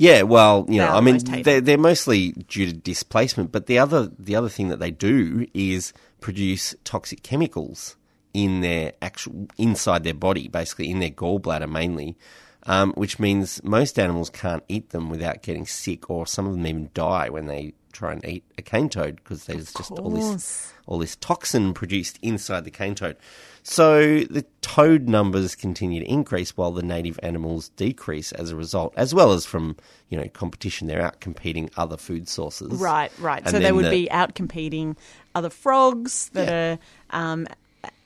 Yeah, 0.00 0.22
well, 0.22 0.64
you 0.66 0.78
know, 0.78 0.88
I 0.88 1.02
mean, 1.02 1.18
they're, 1.42 1.60
they're 1.60 1.76
mostly 1.76 2.32
due 2.32 2.64
to 2.64 2.72
displacement, 2.72 3.52
but 3.52 3.66
the 3.66 3.78
other 3.78 4.10
the 4.18 4.34
other 4.34 4.48
thing 4.48 4.68
that 4.68 4.78
they 4.78 4.90
do 4.90 5.46
is 5.52 5.92
produce 6.22 6.74
toxic 6.84 7.22
chemicals 7.22 7.96
in 8.32 8.62
their 8.62 8.94
actual 9.02 9.46
inside 9.58 10.02
their 10.02 10.14
body, 10.14 10.48
basically 10.48 10.90
in 10.90 11.00
their 11.00 11.10
gallbladder 11.10 11.70
mainly, 11.70 12.16
um, 12.62 12.94
which 12.94 13.18
means 13.18 13.62
most 13.62 13.98
animals 13.98 14.30
can't 14.30 14.64
eat 14.68 14.88
them 14.88 15.10
without 15.10 15.42
getting 15.42 15.66
sick, 15.66 16.08
or 16.08 16.26
some 16.26 16.46
of 16.46 16.54
them 16.54 16.66
even 16.66 16.88
die 16.94 17.28
when 17.28 17.44
they 17.44 17.74
try 17.92 18.12
and 18.12 18.24
eat 18.24 18.44
a 18.58 18.62
cane 18.62 18.88
toad 18.88 19.16
because 19.16 19.44
there's 19.46 19.72
just 19.72 19.90
all 19.92 20.10
this 20.10 20.72
all 20.86 20.98
this 20.98 21.16
toxin 21.16 21.72
produced 21.74 22.18
inside 22.22 22.64
the 22.64 22.70
cane 22.70 22.94
toad. 22.94 23.16
So 23.62 24.20
the 24.20 24.44
toad 24.62 25.08
numbers 25.08 25.54
continue 25.54 26.00
to 26.00 26.06
increase 26.10 26.56
while 26.56 26.70
the 26.72 26.82
native 26.82 27.20
animals 27.22 27.68
decrease 27.70 28.32
as 28.32 28.50
a 28.50 28.56
result, 28.56 28.94
as 28.96 29.14
well 29.14 29.32
as 29.32 29.44
from 29.46 29.76
you 30.08 30.18
know 30.18 30.28
competition. 30.28 30.86
They're 30.88 31.02
out 31.02 31.20
competing 31.20 31.70
other 31.76 31.96
food 31.96 32.28
sources. 32.28 32.72
Right, 32.72 33.12
right. 33.18 33.42
And 33.42 33.50
so 33.50 33.58
they 33.58 33.72
would 33.72 33.84
the- 33.86 33.90
be 33.90 34.10
out 34.10 34.34
competing 34.34 34.96
other 35.34 35.50
frogs 35.50 36.30
that 36.30 36.48
Yeah. 36.48 36.76
are 37.10 37.32
um, 37.34 37.46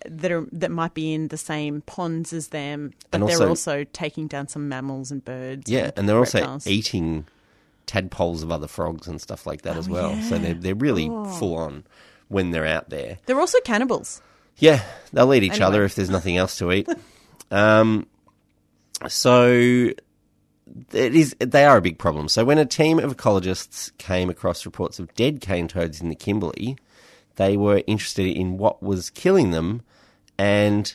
that 0.07 0.31
are 0.33 0.47
that 0.53 0.71
might 0.71 0.93
be 0.95 1.15
in 1.15 1.29
the 1.29 1.37
same 1.39 1.81
ponds 1.83 2.33
as 2.33 2.49
them, 2.49 2.93
but 3.11 3.21
And 3.21 3.29
they're 3.29 3.37
also- 3.49 3.49
also 3.49 3.85
taking 3.93 4.27
down 4.27 4.49
some 4.49 4.69
mammals 4.69 5.11
and 5.11 5.25
birds. 5.25 5.71
Yeah, 5.71 5.93
and 5.97 6.09
they're 6.09 6.19
also 6.19 6.59
eating 6.67 7.27
tadpoles 7.87 8.43
of 8.43 8.51
other 8.53 8.67
frogs 8.69 9.07
and 9.07 9.21
stuff 9.21 9.47
like 9.47 9.63
that 9.63 9.77
as 9.77 9.89
well. 9.89 10.15
So 10.23 10.39
they're 10.39 10.55
they're 10.55 10.75
really 10.75 11.07
full 11.39 11.57
on 11.57 11.85
when 12.29 12.51
they're 12.51 12.67
out 12.67 12.91
there. 12.91 13.19
They're 13.27 13.41
also 13.41 13.59
cannibals. 13.61 14.21
Yeah, 14.57 14.83
they'll 15.13 15.33
eat 15.35 15.43
each 15.43 15.53
Anyway. 15.53 15.67
other 15.67 15.85
if 15.85 15.95
there's 15.95 16.11
nothing 16.11 16.37
else 16.37 16.57
to 16.59 16.73
eat. 16.73 16.89
um, 17.51 18.07
so 19.09 19.91
it 20.93 21.15
is 21.15 21.35
they 21.41 21.65
are 21.65 21.77
a 21.77 21.83
big 21.83 21.99
problem. 21.99 22.29
So 22.29 22.45
when 22.45 22.59
a 22.59 22.65
team 22.67 22.99
of 22.99 23.17
ecologists 23.17 23.97
came 23.99 24.31
across 24.31 24.65
reports 24.65 24.99
of 24.99 25.13
dead 25.15 25.41
cane 25.41 25.69
toads 25.69 26.01
in 26.01 26.09
the 26.09 26.15
Kimberley, 26.15 26.77
they 27.37 27.57
were 27.57 27.83
interested 27.87 28.27
in 28.27 28.57
what 28.59 28.83
was 28.83 29.11
killing 29.11 29.51
them 29.51 29.83
and 30.39 30.95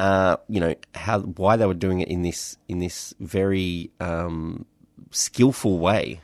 uh, 0.00 0.36
you 0.48 0.58
know 0.60 0.74
how 0.94 1.20
why 1.20 1.56
they 1.56 1.66
were 1.66 1.74
doing 1.74 2.00
it 2.00 2.08
in 2.08 2.22
this 2.22 2.56
in 2.68 2.78
this 2.80 3.14
very 3.20 3.90
um, 4.00 4.66
skillful 5.14 5.78
way 5.78 6.20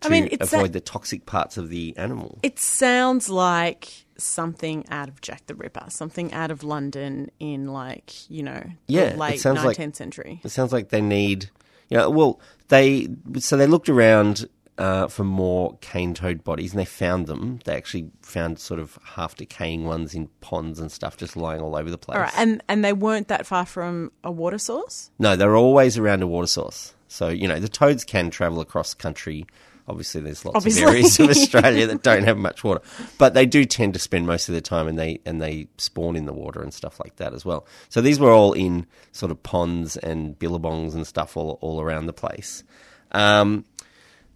to 0.00 0.08
I 0.08 0.10
mean, 0.10 0.28
avoid 0.40 0.66
that- 0.66 0.72
the 0.72 0.80
toxic 0.80 1.26
parts 1.26 1.56
of 1.56 1.68
the 1.70 1.94
animal. 1.96 2.38
It 2.42 2.58
sounds 2.58 3.28
like 3.30 4.04
something 4.16 4.84
out 4.90 5.08
of 5.08 5.20
Jack 5.20 5.46
the 5.46 5.54
Ripper, 5.54 5.86
something 5.88 6.32
out 6.32 6.50
of 6.50 6.62
London 6.62 7.30
in 7.40 7.68
like 7.72 8.30
you 8.30 8.42
know 8.42 8.62
Yeah, 8.86 9.14
late 9.16 9.40
sounds 9.40 9.58
like- 9.64 9.78
nineteenth 9.78 9.96
century. 9.96 10.40
It 10.44 10.50
sounds 10.50 10.72
like 10.72 10.90
they 10.90 11.00
need, 11.00 11.50
you 11.88 11.96
know, 11.96 12.10
well, 12.10 12.40
they, 12.68 13.08
so 13.38 13.56
they 13.56 13.66
looked 13.66 13.88
around 13.88 14.46
uh, 14.76 15.06
for 15.06 15.22
more 15.22 15.78
cane 15.80 16.14
toad 16.14 16.42
bodies, 16.42 16.72
and 16.72 16.80
they 16.80 16.84
found 16.84 17.26
them. 17.28 17.60
They 17.64 17.76
actually 17.76 18.10
found 18.22 18.58
sort 18.58 18.80
of 18.80 18.98
half 19.14 19.36
decaying 19.36 19.84
ones 19.84 20.14
in 20.16 20.26
ponds 20.40 20.80
and 20.80 20.90
stuff, 20.90 21.16
just 21.16 21.36
lying 21.36 21.60
all 21.60 21.76
over 21.76 21.88
the 21.90 21.98
place. 21.98 22.16
All 22.16 22.22
right, 22.22 22.32
and 22.36 22.60
and 22.68 22.84
they 22.84 22.92
weren't 22.92 23.28
that 23.28 23.46
far 23.46 23.66
from 23.66 24.10
a 24.24 24.32
water 24.32 24.58
source. 24.58 25.10
no, 25.18 25.36
they're 25.36 25.54
always 25.56 25.96
around 25.96 26.22
a 26.22 26.26
water 26.26 26.48
source. 26.48 26.92
So 27.14 27.28
you 27.28 27.46
know 27.46 27.60
the 27.60 27.68
toads 27.68 28.02
can 28.02 28.30
travel 28.30 28.60
across 28.60 28.92
country. 28.92 29.46
Obviously, 29.86 30.20
there's 30.20 30.44
lots 30.44 30.56
Obviously. 30.56 30.82
of 30.82 30.88
areas 30.88 31.20
of 31.20 31.30
Australia 31.36 31.86
that 31.86 32.02
don't 32.02 32.24
have 32.24 32.36
much 32.36 32.64
water, 32.64 32.80
but 33.18 33.34
they 33.34 33.46
do 33.46 33.64
tend 33.64 33.92
to 33.94 34.00
spend 34.00 34.26
most 34.26 34.48
of 34.48 34.52
their 34.52 34.60
time 34.60 34.88
and 34.88 34.98
they 34.98 35.20
and 35.24 35.40
they 35.40 35.68
spawn 35.78 36.16
in 36.16 36.26
the 36.26 36.32
water 36.32 36.60
and 36.60 36.74
stuff 36.74 36.98
like 36.98 37.14
that 37.16 37.32
as 37.32 37.44
well. 37.44 37.68
So 37.88 38.00
these 38.00 38.18
were 38.18 38.32
all 38.32 38.52
in 38.52 38.86
sort 39.12 39.30
of 39.30 39.40
ponds 39.44 39.96
and 39.96 40.36
billabongs 40.36 40.94
and 40.94 41.06
stuff 41.06 41.36
all 41.36 41.58
all 41.60 41.80
around 41.80 42.06
the 42.06 42.12
place. 42.12 42.64
Um, 43.12 43.64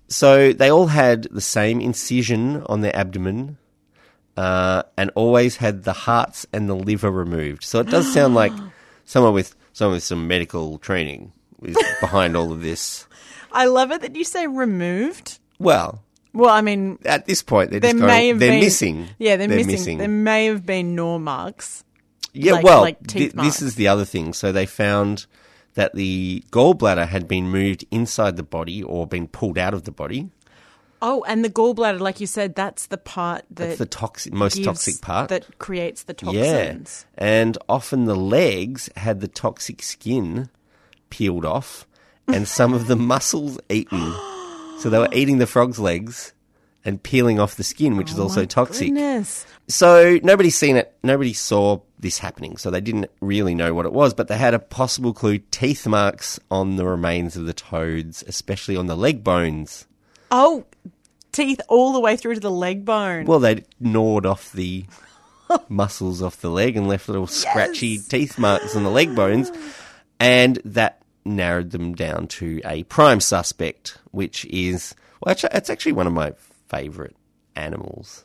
so 0.06 0.52
they 0.52 0.70
all 0.70 0.86
had 0.86 1.24
the 1.24 1.40
same 1.40 1.80
incision 1.80 2.62
on 2.66 2.82
their 2.82 2.94
abdomen, 2.94 3.58
uh, 4.36 4.84
and 4.96 5.10
always 5.16 5.56
had 5.56 5.82
the 5.82 5.92
hearts 5.92 6.46
and 6.52 6.68
the 6.68 6.76
liver 6.76 7.10
removed. 7.10 7.64
So 7.64 7.80
it 7.80 7.88
does 7.90 8.12
sound 8.12 8.34
like 8.42 8.52
someone 9.04 9.34
with 9.34 9.56
someone 9.72 9.94
with 9.94 10.04
some 10.04 10.28
medical 10.28 10.78
training 10.78 11.32
is 11.62 11.76
behind 12.00 12.36
all 12.36 12.52
of 12.52 12.62
this. 12.62 13.06
I 13.52 13.66
love 13.66 13.90
it 13.92 14.02
that 14.02 14.14
you 14.16 14.24
say 14.24 14.46
removed. 14.46 15.38
Well, 15.58 16.02
Well, 16.34 16.50
I 16.50 16.60
mean, 16.60 16.98
at 17.04 17.26
this 17.26 17.42
point, 17.42 17.70
they're 17.70 17.80
there 17.80 17.92
just 17.92 18.02
may 18.02 18.06
going, 18.06 18.28
have 18.28 18.38
they're 18.38 18.50
been 18.52 18.60
missing. 18.60 19.08
Yeah, 19.18 19.36
they're, 19.36 19.48
missing. 19.48 19.98
There 19.98 20.06
may 20.08 20.46
have 20.46 20.64
been 20.66 20.94
gnaw 20.94 21.18
marks. 21.18 21.82
yeah, 22.32 22.52
like- 22.52 22.64
well, 22.64 22.82
like 22.82 23.06
teeth 23.06 23.32
this 23.32 23.62
is 23.62 23.74
the 23.76 23.88
other 23.88 24.04
thing. 24.04 24.32
So 24.34 24.52
they 24.52 24.66
found 24.66 25.26
that 25.74 25.94
the 25.94 26.44
gallbladder 26.50 27.06
had 27.08 27.26
been 27.28 27.48
moved 27.48 27.84
inside 27.90 28.36
the 28.36 28.42
body 28.42 28.82
or 28.82 29.06
been 29.06 29.26
pulled 29.28 29.56
out 29.58 29.74
of 29.74 29.84
the 29.84 29.92
body. 29.92 30.30
Oh, 31.00 31.24
and 31.28 31.44
the 31.44 31.50
gallbladder, 31.50 32.00
like 32.00 32.18
you 32.20 32.26
said, 32.26 32.56
that's 32.56 32.86
the 32.86 32.98
part 32.98 33.44
that 33.50 33.66
That's 33.68 33.78
the 33.78 33.86
toxic, 33.86 34.32
most 34.32 34.54
gives- 34.56 34.66
toxic 34.66 35.00
part. 35.00 35.28
that 35.30 35.58
creates 35.58 36.02
the 36.02 36.12
toxins. 36.14 36.44
Yeah, 36.46 36.64
toxins. 36.64 37.06
and 37.16 37.56
often 37.68 38.04
the 38.06 38.16
legs 38.16 38.90
had 38.96 39.20
the 39.20 39.28
toxic 39.28 39.80
skin 39.82 40.50
peeled 41.10 41.44
off, 41.44 41.86
and 42.26 42.46
some 42.46 42.74
of 42.74 42.86
the 42.86 42.96
muscles 42.96 43.58
eaten. 43.68 44.12
So 44.78 44.90
they 44.90 44.98
were 44.98 45.08
eating 45.12 45.38
the 45.38 45.46
frog's 45.46 45.78
legs 45.78 46.32
and 46.84 47.02
peeling 47.02 47.40
off 47.40 47.56
the 47.56 47.64
skin, 47.64 47.96
which 47.96 48.10
is 48.10 48.18
oh 48.18 48.24
also 48.24 48.44
toxic. 48.44 48.90
Oh 48.90 48.94
Goodness. 48.94 49.46
So 49.68 50.18
nobody's 50.22 50.56
seen 50.56 50.76
it. 50.76 50.94
Nobody 51.02 51.32
saw 51.32 51.80
this 51.98 52.18
happening, 52.18 52.56
so 52.56 52.70
they 52.70 52.80
didn't 52.80 53.10
really 53.20 53.54
know 53.54 53.74
what 53.74 53.86
it 53.86 53.92
was. 53.92 54.14
But 54.14 54.28
they 54.28 54.38
had 54.38 54.54
a 54.54 54.58
possible 54.58 55.12
clue: 55.12 55.38
teeth 55.38 55.86
marks 55.86 56.38
on 56.50 56.76
the 56.76 56.86
remains 56.86 57.36
of 57.36 57.46
the 57.46 57.52
toads, 57.52 58.22
especially 58.26 58.76
on 58.76 58.86
the 58.86 58.96
leg 58.96 59.24
bones. 59.24 59.86
Oh, 60.30 60.64
teeth 61.32 61.60
all 61.68 61.92
the 61.92 62.00
way 62.00 62.16
through 62.16 62.34
to 62.34 62.40
the 62.40 62.50
leg 62.50 62.84
bone. 62.84 63.24
Well, 63.26 63.40
they 63.40 63.64
gnawed 63.80 64.26
off 64.26 64.52
the 64.52 64.84
muscles 65.68 66.22
off 66.22 66.40
the 66.40 66.50
leg 66.50 66.76
and 66.76 66.88
left 66.88 67.08
little 67.08 67.26
scratchy 67.26 67.98
teeth 67.98 68.38
marks 68.38 68.76
on 68.76 68.84
the 68.84 68.90
leg 68.90 69.14
bones, 69.14 69.50
and 70.20 70.56
that 70.64 71.02
narrowed 71.24 71.70
them 71.70 71.94
down 71.94 72.26
to 72.28 72.60
a 72.64 72.82
prime 72.84 73.20
suspect, 73.20 73.98
which 74.12 74.44
is 74.46 74.94
well, 75.20 75.32
actually, 75.32 75.50
it's 75.54 75.70
actually 75.70 75.92
one 75.92 76.06
of 76.06 76.12
my 76.12 76.32
favourite 76.68 77.14
animals. 77.56 78.24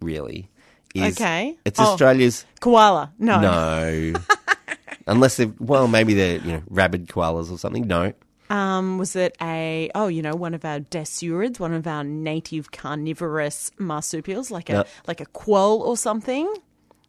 Really, 0.00 0.48
is 0.94 1.16
Okay. 1.16 1.56
It's 1.64 1.80
Oh. 1.80 1.84
Australia's 1.84 2.44
Koala. 2.60 3.12
No. 3.18 3.40
no. 3.40 4.12
Unless 5.06 5.38
they're, 5.38 5.52
well, 5.58 5.88
maybe 5.88 6.14
they're, 6.14 6.36
you 6.38 6.52
know, 6.52 6.62
rabid 6.68 7.08
koalas 7.08 7.50
or 7.50 7.58
something. 7.58 7.86
No. 7.86 8.12
Um, 8.50 8.98
was 8.98 9.16
it 9.16 9.36
a, 9.42 9.90
oh, 9.94 10.08
you 10.08 10.22
know, 10.22 10.34
one 10.34 10.54
of 10.54 10.64
our 10.64 10.80
dasyurids, 10.80 11.58
one 11.58 11.72
of 11.74 11.86
our 11.86 12.04
native 12.04 12.70
carnivorous 12.72 13.70
marsupials, 13.78 14.50
like 14.50 14.68
a, 14.70 14.72
No. 14.72 14.84
like 15.06 15.20
a 15.20 15.26
quoll 15.26 15.80
or 15.82 15.96
something? 15.96 16.52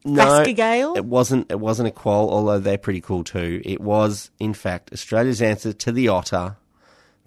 No. 0.05 0.23
Phascogale? 0.23 0.95
It 0.95 1.05
wasn't, 1.05 1.51
it 1.51 1.59
wasn't 1.59 1.89
a 1.89 1.91
quoll, 1.91 2.29
although 2.29 2.59
they're 2.59 2.77
pretty 2.77 3.01
cool 3.01 3.23
too. 3.23 3.61
It 3.65 3.81
was, 3.81 4.31
in 4.39 4.53
fact, 4.53 4.91
Australia's 4.93 5.41
answer 5.41 5.73
to 5.73 5.91
the 5.91 6.07
otter, 6.07 6.55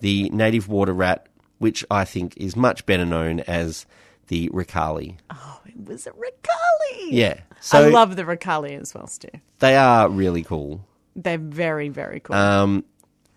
the 0.01 0.31
native 0.31 0.69
water 0.69 0.93
rat, 0.93 1.29
which 1.59 1.85
I 1.91 2.05
think 2.05 2.37
is 2.37 2.57
much 2.57 2.87
better 2.87 3.05
known 3.05 3.41
as 3.41 3.87
the 4.29 4.49
rakali. 4.51 5.19
Oh, 5.31 5.61
it 5.67 5.87
was 5.87 6.07
a 6.07 6.11
rakali. 6.11 7.09
Yeah. 7.11 7.41
So 7.61 7.79
I 7.85 7.89
love 7.89 8.17
the 8.17 8.25
rakali 8.25 8.81
as 8.81 8.95
well, 8.95 9.07
Stu. 9.07 9.29
they 9.59 9.77
are 9.77 10.09
really 10.09 10.43
cool. 10.43 10.85
They're 11.15 11.39
very, 11.39 11.91
very 11.91 12.21
cool. 12.21 12.35
Um, 12.35 12.85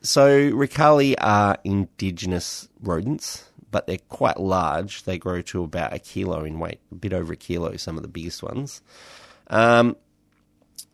so 0.02 0.52
rakali 0.52 1.16
are 1.20 1.58
indigenous 1.64 2.70
rodents, 2.82 3.44
but 3.76 3.88
they're 3.88 3.98
quite 4.08 4.40
large. 4.40 5.04
They 5.04 5.18
grow 5.18 5.42
to 5.52 5.64
about 5.64 5.92
a 5.94 6.00
kilo 6.00 6.46
in 6.46 6.60
weight, 6.60 6.80
a 6.94 6.96
bit 6.96 7.12
over 7.12 7.34
a 7.34 7.36
kilo. 7.36 7.76
Some 7.76 7.98
of 7.98 8.04
the 8.04 8.08
biggest 8.08 8.42
ones, 8.42 8.82
um, 9.48 9.98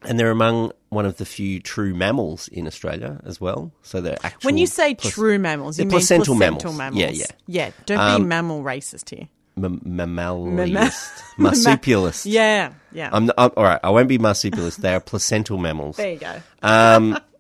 and 0.02 0.20
they're 0.20 0.32
among 0.32 0.72
one 0.90 1.06
of 1.06 1.18
the 1.18 1.26
few 1.26 1.60
true 1.60 1.94
mammals 1.94 2.48
in 2.48 2.66
Australia 2.66 3.22
as 3.24 3.40
well. 3.40 3.72
So 3.84 4.02
they're 4.02 4.18
actual. 4.24 4.48
when 4.48 4.58
you 4.58 4.66
say 4.66 4.96
plas- 4.96 5.14
true 5.14 5.38
mammals, 5.38 5.78
you 5.78 5.86
mean 5.86 5.92
placental 5.92 6.36
placental, 6.36 6.74
mammals. 6.74 6.96
mammals. 6.98 7.20
Yeah, 7.20 7.26
Yeah, 7.46 7.72
don't 7.86 8.00
Um, 8.00 8.22
be 8.24 8.28
mammal 8.28 8.64
racist 8.64 9.12
here. 9.16 9.28
m- 9.58 9.80
mammalist, 9.86 11.12
marsupialist. 11.38 12.26
Yeah, 12.26 12.74
yeah. 12.92 13.10
I'm, 13.14 13.30
I'm 13.38 13.52
all 13.56 13.64
right. 13.64 13.80
I 13.84 13.92
won't 13.92 14.10
be 14.10 14.18
marsupialist. 14.18 14.78
They 14.78 14.96
are 14.96 15.00
placental 15.00 15.60
mammals. 15.60 15.98
there 15.98 16.14
you 16.14 16.20
go. 16.20 16.42
Um, 16.64 17.20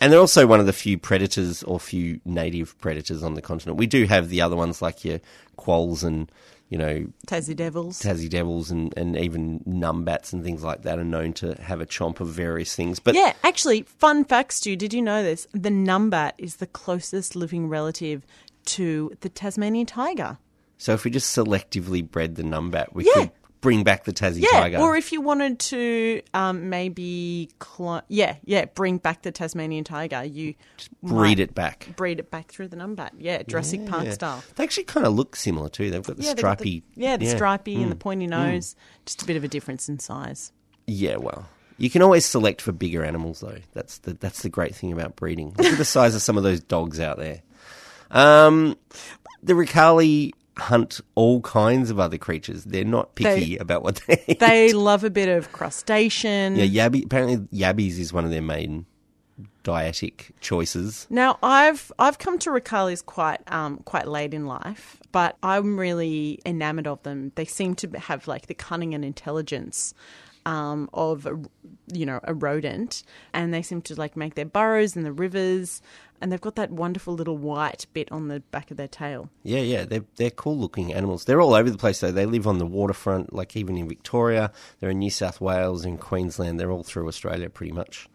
and 0.00 0.12
they're 0.12 0.20
also 0.20 0.46
one 0.46 0.60
of 0.60 0.66
the 0.66 0.72
few 0.72 0.98
predators 0.98 1.62
or 1.62 1.78
few 1.80 2.20
native 2.24 2.78
predators 2.78 3.22
on 3.22 3.34
the 3.34 3.42
continent. 3.42 3.78
We 3.78 3.86
do 3.86 4.04
have 4.06 4.28
the 4.28 4.40
other 4.42 4.56
ones 4.56 4.80
like 4.82 5.04
your 5.04 5.20
quolls 5.56 6.02
and, 6.04 6.30
you 6.68 6.78
know, 6.78 7.06
Tassie 7.26 7.54
Devils. 7.56 8.00
Tassie 8.02 8.28
devils 8.28 8.70
and, 8.70 8.92
and 8.96 9.16
even 9.16 9.62
numbats 9.66 10.32
and 10.32 10.42
things 10.44 10.62
like 10.62 10.82
that 10.82 10.98
are 10.98 11.04
known 11.04 11.32
to 11.34 11.54
have 11.62 11.80
a 11.80 11.86
chomp 11.86 12.20
of 12.20 12.28
various 12.28 12.74
things. 12.74 12.98
But 12.98 13.14
yeah, 13.14 13.32
actually, 13.44 13.82
fun 13.82 14.24
fact, 14.24 14.52
Stu, 14.52 14.76
did 14.76 14.92
you 14.92 15.02
know 15.02 15.22
this? 15.22 15.46
The 15.52 15.70
numbat 15.70 16.32
is 16.38 16.56
the 16.56 16.66
closest 16.66 17.36
living 17.36 17.68
relative 17.68 18.26
to 18.66 19.12
the 19.20 19.28
Tasmanian 19.28 19.86
tiger. 19.86 20.38
so 20.78 20.92
if 20.92 21.04
we 21.04 21.10
just 21.10 21.34
selectively 21.36 22.02
bred 22.08 22.34
the 22.34 22.42
numbat, 22.42 22.92
we 22.92 23.04
Yeah. 23.06 23.12
could 23.14 23.30
bring 23.66 23.82
back 23.82 24.04
the 24.04 24.12
Tassie 24.12 24.42
Yeah, 24.42 24.60
tiger. 24.60 24.78
or 24.78 24.94
if 24.96 25.10
you 25.10 25.20
wanted 25.20 25.58
to 25.58 26.22
um, 26.34 26.70
maybe, 26.70 27.50
cl- 27.60 28.02
yeah, 28.06 28.36
yeah, 28.44 28.66
bring 28.66 28.98
back 28.98 29.22
the 29.22 29.32
Tasmanian 29.32 29.82
tiger, 29.82 30.22
you 30.22 30.54
breed 31.02 31.40
it 31.40 31.52
back. 31.52 31.88
breed 31.96 32.20
it 32.20 32.30
back 32.30 32.46
through 32.52 32.68
the 32.68 32.76
numbat. 32.76 33.10
Yeah, 33.18 33.42
Jurassic 33.42 33.84
Park 33.86 34.12
style. 34.12 34.44
They 34.54 34.62
actually 34.62 34.84
kind 34.84 35.04
of 35.04 35.14
look 35.14 35.34
similar 35.34 35.68
too. 35.68 35.90
They've 35.90 36.00
got 36.02 36.16
the 36.16 36.22
Yeah, 36.22 36.34
they've 36.34 36.42
got 36.44 36.58
stripy. 36.58 36.84
The, 36.94 37.00
yeah, 37.02 37.16
the 37.16 37.26
stripy 37.26 37.76
Mm. 37.78 37.82
and 37.82 37.90
the 37.90 37.96
pointy 37.96 38.28
nose. 38.28 38.76
Just 39.04 39.22
a 39.22 39.26
bit 39.26 39.36
of 39.36 39.42
a 39.42 39.48
difference 39.48 39.88
in 39.88 39.98
size. 39.98 40.52
Yeah, 40.86 41.16
well, 41.16 41.48
you 41.76 41.90
can 41.90 42.02
always 42.02 42.24
select 42.24 42.60
for 42.62 42.70
bigger 42.70 43.02
animals, 43.04 43.40
though. 43.40 43.58
That's 43.74 43.98
the 43.98 44.14
that's 44.14 44.42
the 44.42 44.48
great 44.48 44.76
thing 44.76 44.92
about 44.92 45.16
breeding. 45.16 45.54
Look 45.58 45.66
at 45.72 45.78
the 45.78 45.84
size 45.84 46.14
of 46.14 46.22
some 46.22 46.36
of 46.36 46.44
those 46.44 46.60
dogs 46.60 47.00
out 47.00 47.18
there. 47.18 47.42
Um, 48.12 48.76
the 49.42 49.54
Rakali 49.54 50.30
hunt 50.58 51.00
all 51.14 51.40
kinds 51.42 51.90
of 51.90 51.98
other 52.00 52.18
creatures. 52.18 52.64
They're 52.64 52.84
not 52.84 53.14
picky 53.14 53.56
They- 53.56 53.58
about 53.58 53.82
what 53.82 54.00
they 54.06 54.24
eat. 54.28 54.38
They 54.40 54.72
love 54.72 55.04
a 55.04 55.10
bit 55.10 55.28
of 55.28 55.52
crustacean. 55.52 56.56
yeah, 56.56 56.88
yabby. 56.88 57.04
Apparently, 57.04 57.36
yabbies 57.56 57.98
is 57.98 58.12
one 58.12 58.24
of 58.24 58.30
their 58.30 58.42
main 58.42 58.86
dietic 59.64 60.30
choices. 60.40 61.06
Now 61.10 61.38
I've 61.42 61.90
I've 61.98 62.18
come 62.18 62.38
to 62.40 62.50
Rakalis 62.50 63.04
quite 63.04 63.40
um 63.52 63.78
quite 63.84 64.06
late 64.08 64.32
in 64.32 64.46
life, 64.46 64.98
but 65.12 65.36
I'm 65.42 65.78
really 65.78 66.40
enamored 66.46 66.86
of 66.86 67.02
them. 67.02 67.32
They 67.34 67.44
seem 67.44 67.74
to 67.76 67.88
have 67.98 68.26
like 68.28 68.46
the 68.46 68.54
cunning 68.54 68.94
and 68.94 69.04
intelligence 69.04 69.92
um, 70.46 70.88
of 70.94 71.26
a, 71.26 71.36
you 71.92 72.06
know 72.06 72.20
a 72.22 72.32
rodent, 72.32 73.02
and 73.34 73.52
they 73.52 73.62
seem 73.62 73.82
to 73.82 73.94
like 73.96 74.16
make 74.16 74.36
their 74.36 74.44
burrows 74.44 74.96
in 74.96 75.02
the 75.02 75.12
rivers, 75.12 75.82
and 76.20 76.30
they've 76.32 76.40
got 76.40 76.56
that 76.56 76.70
wonderful 76.70 77.14
little 77.14 77.36
white 77.36 77.86
bit 77.92 78.10
on 78.12 78.28
the 78.28 78.40
back 78.50 78.70
of 78.70 78.76
their 78.76 78.88
tail. 78.88 79.28
Yeah, 79.42 79.60
yeah, 79.60 79.84
they're 79.84 80.04
they're 80.16 80.30
cool 80.30 80.58
looking 80.58 80.92
animals. 80.92 81.24
They're 81.24 81.40
all 81.40 81.54
over 81.54 81.70
the 81.70 81.78
place 81.78 82.00
though. 82.00 82.12
They 82.12 82.26
live 82.26 82.46
on 82.46 82.58
the 82.58 82.66
waterfront, 82.66 83.32
like 83.32 83.56
even 83.56 83.76
in 83.76 83.88
Victoria. 83.88 84.52
They're 84.80 84.90
in 84.90 84.98
New 84.98 85.10
South 85.10 85.40
Wales, 85.40 85.84
in 85.84 85.98
Queensland. 85.98 86.58
They're 86.60 86.70
all 86.72 86.82
through 86.82 87.08
Australia, 87.08 87.48
pretty 87.50 87.72
much. 87.72 88.08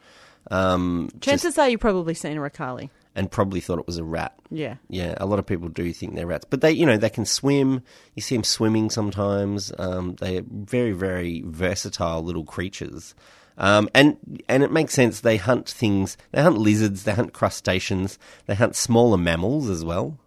Um, 0.50 1.10
just- 1.14 1.24
Chances 1.44 1.58
are 1.58 1.70
you've 1.70 1.80
probably 1.80 2.14
seen 2.16 2.38
a 2.38 2.42
Rakali. 2.42 2.90
and 3.16 3.30
probably 3.30 3.60
thought 3.60 3.78
it 3.78 3.86
was 3.88 3.98
a 3.98 4.04
rat. 4.04 4.34
Yeah. 4.50 4.76
Yeah, 4.90 5.16
a 5.18 5.26
lot 5.26 5.38
of 5.38 5.46
people 5.46 5.68
do 5.70 5.92
think 5.94 6.16
they're 6.16 6.26
rats, 6.26 6.46
but 6.50 6.62
they, 6.62 6.72
you 6.72 6.86
know, 6.86 6.98
they 6.98 7.10
can 7.10 7.26
swim. 7.26 7.84
You 8.16 8.22
see 8.22 8.36
them 8.36 8.44
swimming 8.44 8.90
sometimes. 8.90 9.72
Um, 9.78 10.16
they're 10.16 10.44
very, 10.50 10.94
very 10.94 11.44
versatile 11.46 12.24
little 12.24 12.46
creatures, 12.46 13.14
um, 13.62 13.88
and 13.96 14.18
and 14.50 14.64
it 14.64 14.72
makes 14.72 14.94
sense. 14.94 15.22
They 15.22 15.38
hunt 15.38 15.70
things. 15.70 16.18
They 16.32 16.42
hunt 16.42 16.58
lizards. 16.58 17.04
They 17.04 17.14
hunt 17.14 17.32
crustaceans. 17.32 18.20
They 18.48 18.56
hunt 18.56 18.76
smaller 18.76 19.18
mammals 19.18 19.70
as 19.70 19.86
well. 19.86 20.18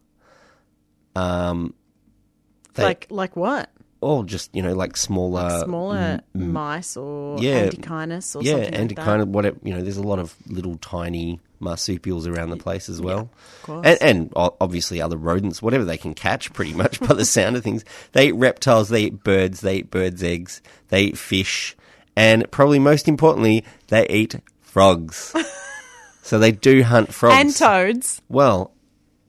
Um, 1.14 1.74
they, 2.74 2.84
like 2.84 3.06
like 3.10 3.36
what? 3.36 3.68
or 4.04 4.22
just 4.22 4.54
you 4.54 4.62
know, 4.62 4.74
like 4.74 4.96
smaller, 4.96 5.62
Smaller 5.64 6.20
mice 6.34 6.96
or 6.96 7.38
yeah. 7.38 7.70
Antechinus 7.70 8.36
or 8.36 8.42
yeah, 8.42 8.52
something 8.52 8.74
and 8.74 8.96
like 8.96 9.06
that. 9.06 9.28
what 9.28 9.46
it, 9.46 9.56
you 9.62 9.74
know. 9.74 9.82
There's 9.82 9.96
a 9.96 10.02
lot 10.02 10.18
of 10.18 10.34
little 10.46 10.76
tiny 10.76 11.40
marsupials 11.58 12.26
around 12.26 12.50
the 12.50 12.58
place 12.58 12.90
as 12.90 13.00
well. 13.00 13.30
course. 13.62 13.86
And, 13.86 14.02
and 14.02 14.32
obviously 14.36 15.00
other 15.00 15.16
rodents, 15.16 15.62
whatever 15.62 15.84
they 15.84 15.96
can 15.96 16.12
catch, 16.12 16.52
pretty 16.52 16.74
much 16.74 17.00
by 17.00 17.14
the 17.14 17.24
sound 17.24 17.56
of 17.56 17.64
things. 17.64 17.84
They 18.12 18.28
eat 18.28 18.32
reptiles, 18.32 18.90
they 18.90 19.04
eat 19.04 19.24
birds, 19.24 19.60
they 19.60 19.78
eat 19.78 19.90
birds' 19.90 20.22
eggs, 20.22 20.60
they 20.88 21.04
eat 21.04 21.18
fish, 21.18 21.74
and 22.16 22.50
probably 22.50 22.78
most 22.78 23.08
importantly, 23.08 23.64
they 23.88 24.06
eat 24.08 24.36
frogs. 24.60 25.34
so 26.22 26.38
they 26.38 26.52
do 26.52 26.82
hunt 26.82 27.12
frogs. 27.12 27.36
And 27.36 27.54
toads. 27.54 28.22
Well, 28.28 28.72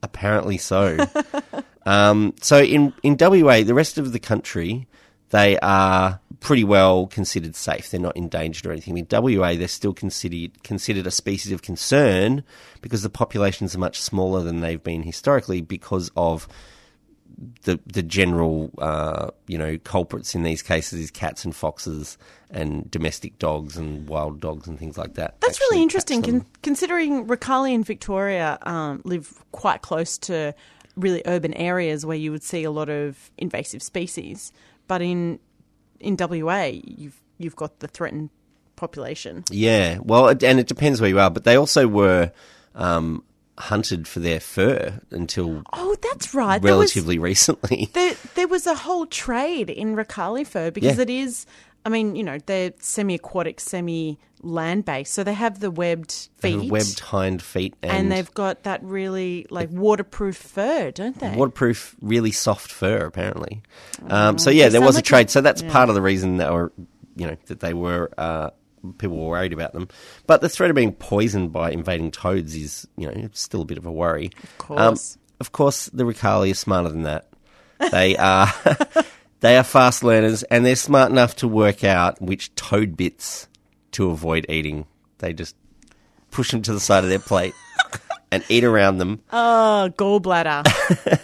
apparently 0.02 0.58
so. 0.58 0.98
um, 1.86 2.34
so 2.40 2.58
in 2.58 2.92
in 3.02 3.16
WA, 3.18 3.62
the 3.62 3.74
rest 3.74 3.98
of 3.98 4.12
the 4.12 4.18
country, 4.18 4.86
they 5.30 5.58
are 5.58 6.20
pretty 6.40 6.64
well 6.64 7.06
considered 7.06 7.56
safe. 7.56 7.90
They're 7.90 8.00
not 8.00 8.16
endangered 8.16 8.66
or 8.66 8.72
anything. 8.72 8.98
In 8.98 9.06
WA, 9.10 9.54
they're 9.54 9.68
still 9.68 9.94
considered 9.94 10.62
considered 10.62 11.06
a 11.06 11.10
species 11.10 11.52
of 11.52 11.62
concern 11.62 12.44
because 12.82 13.02
the 13.02 13.10
populations 13.10 13.74
are 13.74 13.80
much 13.80 14.00
smaller 14.00 14.42
than 14.42 14.60
they've 14.60 14.82
been 14.82 15.02
historically 15.02 15.60
because 15.60 16.10
of 16.16 16.46
the 17.62 17.78
the 17.86 18.02
general 18.02 18.70
uh, 18.78 19.30
you 19.46 19.58
know 19.58 19.78
culprits 19.78 20.34
in 20.34 20.42
these 20.42 20.62
cases 20.62 21.00
is 21.00 21.10
cats 21.10 21.44
and 21.44 21.54
foxes 21.54 22.16
and 22.50 22.90
domestic 22.90 23.38
dogs 23.38 23.76
and 23.76 24.08
wild 24.08 24.40
dogs 24.40 24.66
and 24.66 24.78
things 24.78 24.96
like 24.96 25.14
that. 25.14 25.40
That's 25.40 25.60
really 25.60 25.82
interesting, 25.82 26.22
con- 26.22 26.46
considering 26.62 27.26
Rakali 27.26 27.74
and 27.74 27.84
Victoria 27.84 28.58
um, 28.62 29.02
live 29.04 29.44
quite 29.52 29.82
close 29.82 30.16
to 30.18 30.54
really 30.96 31.22
urban 31.26 31.52
areas 31.54 32.06
where 32.06 32.16
you 32.16 32.32
would 32.32 32.42
see 32.42 32.64
a 32.64 32.70
lot 32.70 32.88
of 32.88 33.30
invasive 33.36 33.82
species. 33.82 34.52
But 34.88 35.02
in 35.02 35.38
in 36.00 36.16
WA, 36.18 36.70
you've 36.72 37.20
you've 37.38 37.56
got 37.56 37.80
the 37.80 37.88
threatened 37.88 38.30
population. 38.76 39.44
Yeah, 39.50 39.98
well, 40.02 40.28
and 40.28 40.60
it 40.60 40.66
depends 40.66 41.00
where 41.00 41.10
you 41.10 41.18
are, 41.18 41.30
but 41.30 41.44
they 41.44 41.56
also 41.56 41.86
were 41.88 42.32
um, 42.74 43.24
hunted 43.58 44.06
for 44.06 44.20
their 44.20 44.40
fur 44.40 45.00
until 45.10 45.62
Oh, 45.72 45.96
that's 46.02 46.34
right. 46.34 46.60
There 46.60 46.76
was- 46.76 46.94
relatively 46.94 47.18
recently. 47.18 47.88
There, 47.94 48.14
there 48.34 48.48
was 48.48 48.66
a 48.66 48.74
whole 48.74 49.06
trade 49.06 49.70
in 49.70 49.96
Rakali 49.96 50.46
fur 50.46 50.70
because 50.70 50.96
Yeah. 50.96 51.02
it 51.02 51.10
is. 51.10 51.46
I 51.84 51.88
mean, 51.88 52.16
you 52.16 52.24
know, 52.24 52.38
they're 52.44 52.72
semi-aquatic, 52.80 53.60
semi-land-based, 53.60 55.12
so 55.12 55.22
they 55.24 55.34
have 55.34 55.60
the 55.60 55.70
webbed 55.70 56.28
feet, 56.38 56.70
webbed 56.70 56.98
hind 56.98 57.40
feet 57.42 57.74
and, 57.82 57.92
and 57.92 58.12
they've 58.12 58.32
got 58.34 58.64
that 58.64 58.82
really 58.82 59.46
like 59.50 59.70
waterproof 59.70 60.36
fur, 60.36 60.90
don't 60.90 61.18
they? 61.20 61.30
waterproof, 61.36 61.94
really 62.00 62.32
soft 62.32 62.70
fur, 62.72 63.06
apparently. 63.06 63.62
Um, 64.08 64.38
so 64.38 64.50
yeah, 64.50 64.68
there 64.68 64.80
was 64.80 64.96
a 64.96 65.02
trade. 65.02 65.30
so 65.30 65.40
that's 65.40 65.62
yeah. 65.62 65.70
part 65.72 65.88
of 65.88 65.94
the 65.94 66.02
reason 66.02 66.38
that 66.38 66.52
were, 66.52 66.72
you 67.14 67.26
know, 67.28 67.36
that 67.46 67.60
they 67.60 67.72
were 67.72 68.10
uh, 68.18 68.50
people 68.94 69.16
were 69.16 69.30
worried 69.30 69.52
about 69.52 69.72
them. 69.72 69.88
But 70.26 70.40
the 70.40 70.48
threat 70.48 70.70
of 70.70 70.76
being 70.76 70.92
poisoned 70.92 71.52
by 71.52 71.70
invading 71.70 72.10
toads 72.10 72.54
is, 72.54 72.86
you 72.96 73.06
know, 73.06 73.28
still 73.32 73.62
a 73.62 73.66
bit 73.66 73.78
of 73.78 73.86
a 73.86 73.92
worry. 73.92 74.30
Of 74.68 74.70
um, 74.70 74.76
course. 74.76 75.18
of 75.40 75.52
course, 75.52 75.86
the 75.86 76.04
Rakali 76.04 76.50
are 76.50 76.54
smarter 76.54 76.88
than 76.88 77.02
that. 77.02 77.28
They 77.90 78.16
are. 78.16 78.52
They 79.40 79.56
are 79.58 79.64
fast 79.64 80.02
learners 80.02 80.42
and 80.44 80.64
they're 80.64 80.76
smart 80.76 81.10
enough 81.10 81.36
to 81.36 81.48
work 81.48 81.84
out 81.84 82.20
which 82.20 82.54
toad 82.54 82.96
bits 82.96 83.48
to 83.92 84.10
avoid 84.10 84.46
eating. 84.48 84.86
They 85.18 85.32
just 85.34 85.54
push 86.30 86.50
them 86.50 86.62
to 86.62 86.72
the 86.72 86.80
side 86.80 87.04
of 87.04 87.10
their 87.10 87.18
plate 87.18 87.54
and 88.32 88.44
eat 88.48 88.64
around 88.64 88.98
them. 88.98 89.22
Oh, 89.32 89.92
gallbladder. 89.96 90.64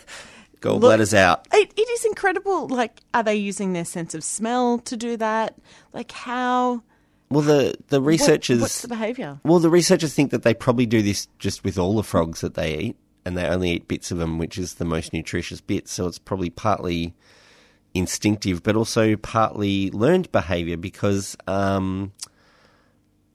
Gallbladders 0.61 1.13
out. 1.13 1.49
it, 1.53 1.73
it 1.77 1.89
is 1.89 2.05
incredible. 2.05 2.69
Like, 2.69 3.01
are 3.13 3.25
they 3.25 3.35
using 3.35 3.73
their 3.73 3.85
sense 3.85 4.15
of 4.15 4.23
smell 4.23 4.79
to 4.81 4.97
do 4.97 5.17
that? 5.17 5.57
Like, 5.93 6.13
how? 6.13 6.85
Well, 7.33 7.43
the, 7.43 7.75
the 7.89 8.01
what- 8.01 8.09
researchers. 8.09 8.61
what's 8.61 8.83
the 8.83 8.89
behaviour? 8.89 9.41
Well, 9.45 9.59
the 9.59 9.71
researchers 9.71 10.15
think 10.15 10.31
that 10.31 10.43
they 10.43 10.55
probably 10.55 10.87
do 10.87 11.03
this 11.03 11.29
just 11.39 11.65
with 11.65 11.79
all 11.79 11.97
the 11.97 12.03
frogs 12.03 12.41
that 12.43 12.55
they 12.55 12.77
eat, 12.79 12.97
and 13.25 13.37
they 13.37 13.47
only 13.47 13.71
eat 13.71 13.89
bits 13.89 14.11
of 14.11 14.19
them, 14.19 14.39
which 14.39 14.59
is 14.59 14.75
the 14.75 14.85
most 14.85 15.13
nutritious 15.13 15.61
bit. 15.61 15.89
So 15.89 16.07
it's 16.07 16.19
probably 16.19 16.51
partly 16.51 17.15
instinctive, 17.95 18.63
but 18.63 18.77
also 18.77 19.17
partly 19.17 19.91
learned 19.91 20.31
behaviour 20.33 20.77
because 20.77 21.37
um, 21.47 22.13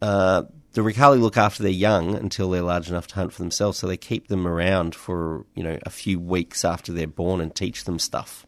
uh, 0.01 0.43
the 0.73 0.81
Rakali 0.81 1.19
look 1.19 1.37
after 1.37 1.63
their 1.63 1.71
young 1.71 2.15
until 2.15 2.49
they're 2.49 2.61
large 2.61 2.89
enough 2.89 3.07
to 3.07 3.15
hunt 3.15 3.33
for 3.33 3.41
themselves. 3.41 3.77
So 3.77 3.87
they 3.87 3.97
keep 3.97 4.27
them 4.27 4.47
around 4.47 4.95
for 4.95 5.45
you 5.55 5.63
know 5.63 5.77
a 5.83 5.89
few 5.89 6.19
weeks 6.19 6.63
after 6.65 6.91
they're 6.91 7.07
born 7.07 7.41
and 7.41 7.53
teach 7.53 7.85
them 7.85 7.99
stuff. 7.99 8.45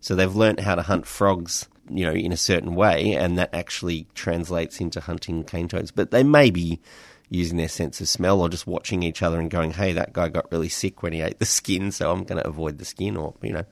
So 0.00 0.14
they've 0.14 0.34
learnt 0.34 0.60
how 0.60 0.74
to 0.76 0.82
hunt 0.82 1.06
frogs, 1.06 1.68
you 1.90 2.04
know, 2.04 2.12
in 2.12 2.32
a 2.32 2.36
certain 2.36 2.74
way, 2.74 3.14
and 3.14 3.38
that 3.38 3.54
actually 3.54 4.06
translates 4.14 4.80
into 4.80 5.00
hunting 5.00 5.44
cane 5.44 5.68
toads. 5.68 5.90
But 5.90 6.10
they 6.10 6.22
may 6.22 6.50
be 6.50 6.80
using 7.28 7.56
their 7.56 7.68
sense 7.68 8.00
of 8.00 8.08
smell 8.08 8.40
or 8.40 8.48
just 8.48 8.66
watching 8.66 9.02
each 9.02 9.22
other 9.22 9.38
and 9.38 9.50
going, 9.50 9.72
"Hey, 9.72 9.92
that 9.92 10.12
guy 10.12 10.28
got 10.28 10.50
really 10.50 10.68
sick 10.68 11.02
when 11.02 11.12
he 11.12 11.20
ate 11.20 11.38
the 11.38 11.46
skin, 11.46 11.92
so 11.92 12.10
I'm 12.10 12.24
going 12.24 12.42
to 12.42 12.46
avoid 12.46 12.78
the 12.78 12.84
skin," 12.84 13.16
or 13.16 13.34
you 13.42 13.52
know. 13.52 13.64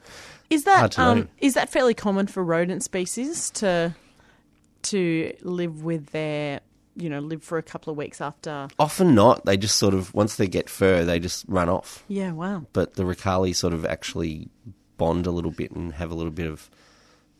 Is 0.51 0.65
that 0.65 0.99
um, 0.99 1.29
is 1.39 1.55
that 1.55 1.69
fairly 1.69 1.95
common 1.95 2.27
for 2.27 2.43
rodent 2.43 2.83
species 2.83 3.51
to 3.51 3.95
to 4.83 5.33
live 5.43 5.83
with 5.85 6.07
their 6.11 6.61
you 6.97 7.11
know 7.11 7.21
live 7.21 7.43
for 7.43 7.59
a 7.59 7.63
couple 7.63 7.91
of 7.91 7.97
weeks 7.97 8.21
after? 8.21 8.69
Often 8.79 9.15
not. 9.15 9.45
They 9.45 9.57
just 9.57 9.79
sort 9.79 9.95
of 9.95 10.15
once 10.15 10.37
they 10.37 10.49
get 10.49 10.71
fur, 10.71 11.05
they 11.05 11.19
just 11.19 11.45
run 11.49 11.69
off. 11.69 12.05
Yeah, 12.09 12.33
wow. 12.33 12.65
But 12.73 12.95
the 12.95 13.03
Rakali 13.03 13.55
sort 13.55 13.75
of 13.75 13.85
actually 13.85 14.49
bond 14.97 15.27
a 15.27 15.31
little 15.31 15.53
bit 15.53 15.71
and 15.73 15.93
have 15.95 16.11
a 16.11 16.15
little 16.15 16.33
bit 16.33 16.47
of 16.47 16.71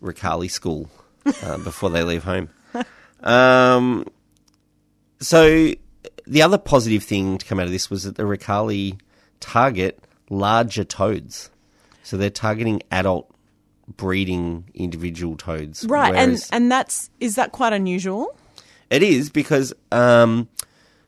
Rakali 0.03 0.51
school 0.51 0.89
uh, 1.43 1.59
before 1.59 1.91
they 1.91 2.03
leave 2.03 2.25
home. 2.25 2.51
Um, 3.23 4.07
so 5.21 5.73
the 6.27 6.43
other 6.43 6.59
positive 6.59 7.03
thing 7.03 7.39
to 7.39 7.47
come 7.47 7.59
out 7.59 7.67
of 7.67 7.73
this 7.73 7.91
was 7.91 8.05
that 8.05 8.17
the 8.17 8.23
Rakali 8.23 8.99
target 9.41 10.03
larger 10.31 10.85
toads. 10.85 11.51
So 12.03 12.17
they're 12.17 12.31
targeting 12.31 12.83
adult 12.91 13.31
breeding 13.97 14.71
individual 14.75 15.37
toads. 15.37 15.85
Right, 15.85 16.15
and 16.15 16.41
and 16.53 16.71
that's 16.71 17.11
is 17.21 17.35
that 17.35 17.53
quite 17.53 17.73
unusual? 17.73 18.35
it 18.91 19.03
is 19.03 19.31
because 19.31 19.73
um, 19.93 20.49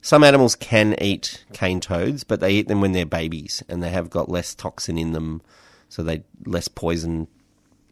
some 0.01 0.25
animals 0.25 0.55
can 0.57 0.95
eat 1.01 1.45
cane 1.53 1.81
toads, 1.81 2.25
but 2.25 2.41
they 2.41 2.53
eat 2.53 2.69
them 2.69 2.81
when 2.81 2.93
they're 2.93 3.07
babies, 3.07 3.63
and 3.69 3.83
they 3.83 3.91
have 3.91 4.11
got 4.11 4.29
less 4.29 4.55
toxin 4.55 4.99
in 4.99 5.13
them, 5.13 5.43
so 5.89 6.03
they 6.03 6.23
less 6.45 6.69
poison, 6.69 7.29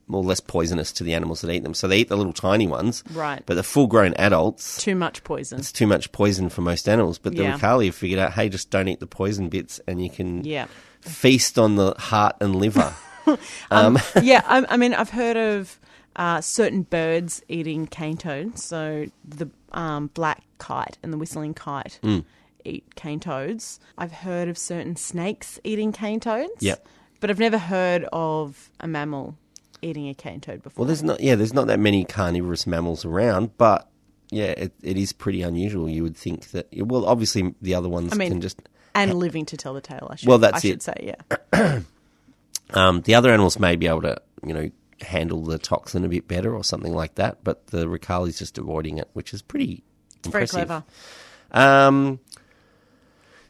more 0.09 0.23
or 0.23 0.25
less 0.27 0.41
poisonous 0.41 0.93
to 0.93 1.05
the 1.05 1.15
animals 1.15 1.41
that 1.43 1.51
eat 1.51 1.63
them. 1.63 1.75
So 1.75 1.87
they 1.89 1.99
eat 1.99 2.09
the 2.09 2.17
little 2.17 2.33
tiny 2.33 2.67
ones, 2.67 3.05
Right. 3.13 3.43
But 3.47 3.55
the 3.55 3.63
full-grown 3.63 4.15
adults, 4.15 4.83
Too 4.83 4.95
much 4.95 5.23
poison. 5.25 5.59
it's 5.59 5.73
too 5.73 5.87
much 5.87 6.11
poison 6.13 6.49
for 6.49 6.63
most 6.63 6.89
animals. 6.89 7.19
But 7.19 7.35
the 7.37 7.43
Yeah. 7.43 7.59
Rakali 7.59 7.93
figured 7.93 8.19
out, 8.21 8.33
hey, 8.33 8.49
just 8.49 8.71
don't 8.71 8.89
eat 8.89 9.01
the 9.01 9.07
poison 9.07 9.49
bits, 9.49 9.81
and 9.87 10.03
you 10.03 10.11
can 10.11 10.45
Yeah. 10.45 10.67
feast 11.01 11.59
on 11.59 11.77
the 11.77 11.95
heart 11.99 12.37
and 12.41 12.57
liver. 12.57 12.95
yeah, 13.71 14.43
I, 14.47 14.65
I 14.69 14.77
mean, 14.77 14.95
I've 14.95 15.11
heard 15.11 15.37
of 15.37 15.79
uh, 16.17 16.41
certain 16.41 16.83
birds 16.83 17.43
eating 17.49 17.87
cane 17.87 18.17
toads. 18.17 18.65
So 18.65 19.07
the 19.25 19.49
um, 19.73 20.09
black 20.15 20.43
kite 20.59 20.99
and 21.03 21.13
the 21.13 21.19
whistling 21.19 21.55
kite 21.55 22.01
Mm. 22.03 22.25
eat 22.65 22.95
cane 22.97 23.21
toads. 23.21 23.79
I've 23.99 24.13
heard 24.13 24.49
of 24.49 24.57
certain 24.59 24.97
snakes 24.97 25.61
eating 25.63 25.93
cane 25.93 26.21
toads. 26.21 26.61
Yep. 26.63 26.87
But 27.21 27.31
I've 27.31 27.39
never 27.39 27.59
heard 27.59 28.05
of 28.13 28.71
a 28.81 28.89
mammal 28.89 29.37
eating 29.83 30.09
a 30.09 30.15
cane 30.15 30.41
toad 30.41 30.63
before. 30.63 30.83
Well, 30.83 30.87
there's 30.87 31.03
not. 31.03 31.21
Yeah, 31.21 31.35
there's 31.35 31.55
not 31.55 31.67
that 31.69 31.79
many 31.79 32.05
carnivorous 32.05 32.67
mammals 32.67 33.05
around, 33.05 33.57
but 33.59 33.89
yeah, 34.31 34.47
it, 34.47 34.73
it 34.83 34.97
is 34.97 35.13
pretty 35.13 35.43
unusual. 35.43 35.89
You 35.89 36.03
would 36.03 36.17
think 36.17 36.51
that. 36.51 36.69
Well, 36.73 37.07
obviously 37.07 37.55
the 37.63 37.75
other 37.75 37.89
ones 37.89 38.13
I 38.13 38.17
mean, 38.17 38.31
can 38.31 38.41
just. 38.41 38.61
and 38.95 39.15
living 39.15 39.47
to 39.47 39.57
tell 39.57 39.75
the 39.75 39.81
tale. 39.81 40.09
I 40.11 40.17
should. 40.17 40.29
Well, 40.29 40.39
that's 40.39 40.65
I 40.65 40.69
should 40.69 40.83
say, 40.83 41.15
yeah. 41.53 41.81
Um, 42.75 43.01
the 43.03 43.15
other 43.15 43.31
animals 43.31 43.59
may 43.59 43.77
be 43.77 43.87
able 43.87 44.03
to, 44.03 44.21
you 44.45 44.53
know, 44.53 44.71
handle 45.01 45.43
the 45.43 45.59
toxin 45.59 46.05
a 46.05 46.09
bit 46.09 46.29
better 46.29 46.55
or 46.55 46.65
something 46.65 46.93
like 46.95 47.15
that, 47.15 47.43
but 47.45 47.69
the 47.69 47.87
Rakali's 47.87 48.39
just 48.39 48.59
avoiding 48.59 48.99
it, 48.99 49.09
which 49.13 49.33
is 49.33 49.43
pretty 49.43 49.83
It's 50.19 50.29
very 50.29 50.47
clever. 50.47 50.85
Um, 51.51 52.21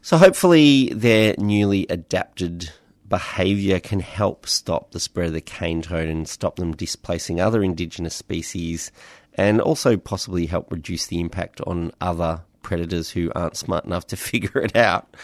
so 0.01 0.17
hopefully 0.17 0.89
their 0.93 1.35
newly 1.37 1.85
adapted 1.89 2.71
behaviour 3.09 3.79
can 3.79 3.99
help 3.99 4.47
stop 4.47 4.91
the 4.91 4.99
spread 4.99 5.27
of 5.27 5.33
the 5.33 5.41
cane 5.41 5.81
toad 5.81 6.07
and 6.07 6.27
stop 6.27 6.55
them 6.55 6.73
displacing 6.73 7.41
other 7.41 7.63
indigenous 7.63 8.15
species 8.15 8.91
and 9.33 9.59
also 9.59 9.97
possibly 9.97 10.45
help 10.45 10.71
reduce 10.71 11.07
the 11.07 11.19
impact 11.19 11.61
on 11.61 11.91
other 12.01 12.41
predators 12.61 13.09
who 13.09 13.31
aren't 13.35 13.57
smart 13.57 13.85
enough 13.85 14.07
to 14.07 14.17
figure 14.17 14.61
it 14.61 14.75
out. 14.75 15.15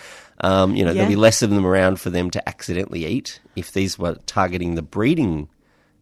Um, 0.41 0.75
you 0.75 0.83
know, 0.83 0.93
there'll 0.93 1.09
be 1.09 1.15
less 1.15 1.41
of 1.41 1.49
them 1.49 1.65
around 1.65 1.99
for 1.99 2.09
them 2.09 2.29
to 2.31 2.49
accidentally 2.49 3.05
eat. 3.05 3.39
If 3.55 3.71
these 3.71 3.97
were 3.97 4.15
targeting 4.25 4.75
the 4.75 4.81
breeding 4.81 5.47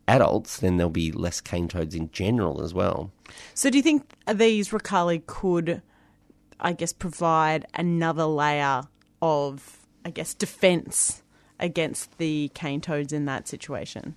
adults, 0.07 0.57
then 0.57 0.77
there'll 0.77 0.89
be 0.89 1.11
less 1.11 1.39
cane 1.39 1.67
toads 1.67 1.95
in 1.95 2.09
general 2.11 2.61
as 2.61 2.73
well. 2.73 3.11
So, 3.53 3.69
do 3.69 3.77
you 3.77 3.83
think 3.83 4.15
these 4.31 4.69
Rakali 4.69 5.25
could, 5.25 5.81
I 6.59 6.73
guess, 6.73 6.93
provide 6.93 7.67
another 7.75 8.25
layer 8.25 8.83
of, 9.21 9.85
I 10.03 10.09
guess, 10.09 10.33
defense 10.33 11.22
against 11.59 12.17
the 12.17 12.51
cane 12.53 12.81
toads 12.81 13.13
in 13.13 13.25
that 13.25 13.47
situation? 13.47 14.15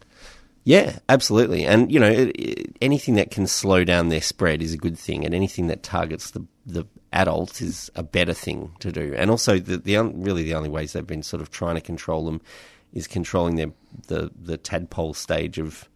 Yeah, 0.64 0.98
absolutely. 1.08 1.64
And, 1.64 1.92
you 1.92 2.00
know, 2.00 2.10
it, 2.10 2.28
it, 2.30 2.76
anything 2.80 3.14
that 3.14 3.30
can 3.30 3.46
slow 3.46 3.84
down 3.84 4.08
their 4.08 4.20
spread 4.20 4.62
is 4.62 4.74
a 4.74 4.76
good 4.76 4.98
thing. 4.98 5.24
And 5.24 5.32
anything 5.32 5.68
that 5.68 5.82
targets 5.82 6.32
the 6.32 6.44
the 6.66 6.84
adults 7.12 7.62
is 7.62 7.88
a 7.94 8.02
better 8.02 8.34
thing 8.34 8.72
to 8.80 8.90
do. 8.90 9.14
And 9.16 9.30
also, 9.30 9.60
the, 9.60 9.76
the 9.76 9.96
un, 9.96 10.20
really 10.20 10.42
the 10.42 10.54
only 10.54 10.68
ways 10.68 10.92
they've 10.92 11.06
been 11.06 11.22
sort 11.22 11.40
of 11.40 11.52
trying 11.52 11.76
to 11.76 11.80
control 11.80 12.24
them 12.24 12.40
is 12.92 13.06
controlling 13.06 13.54
their 13.54 13.70
the 14.08 14.32
the 14.34 14.56
tadpole 14.56 15.14
stage 15.14 15.58
of 15.58 15.88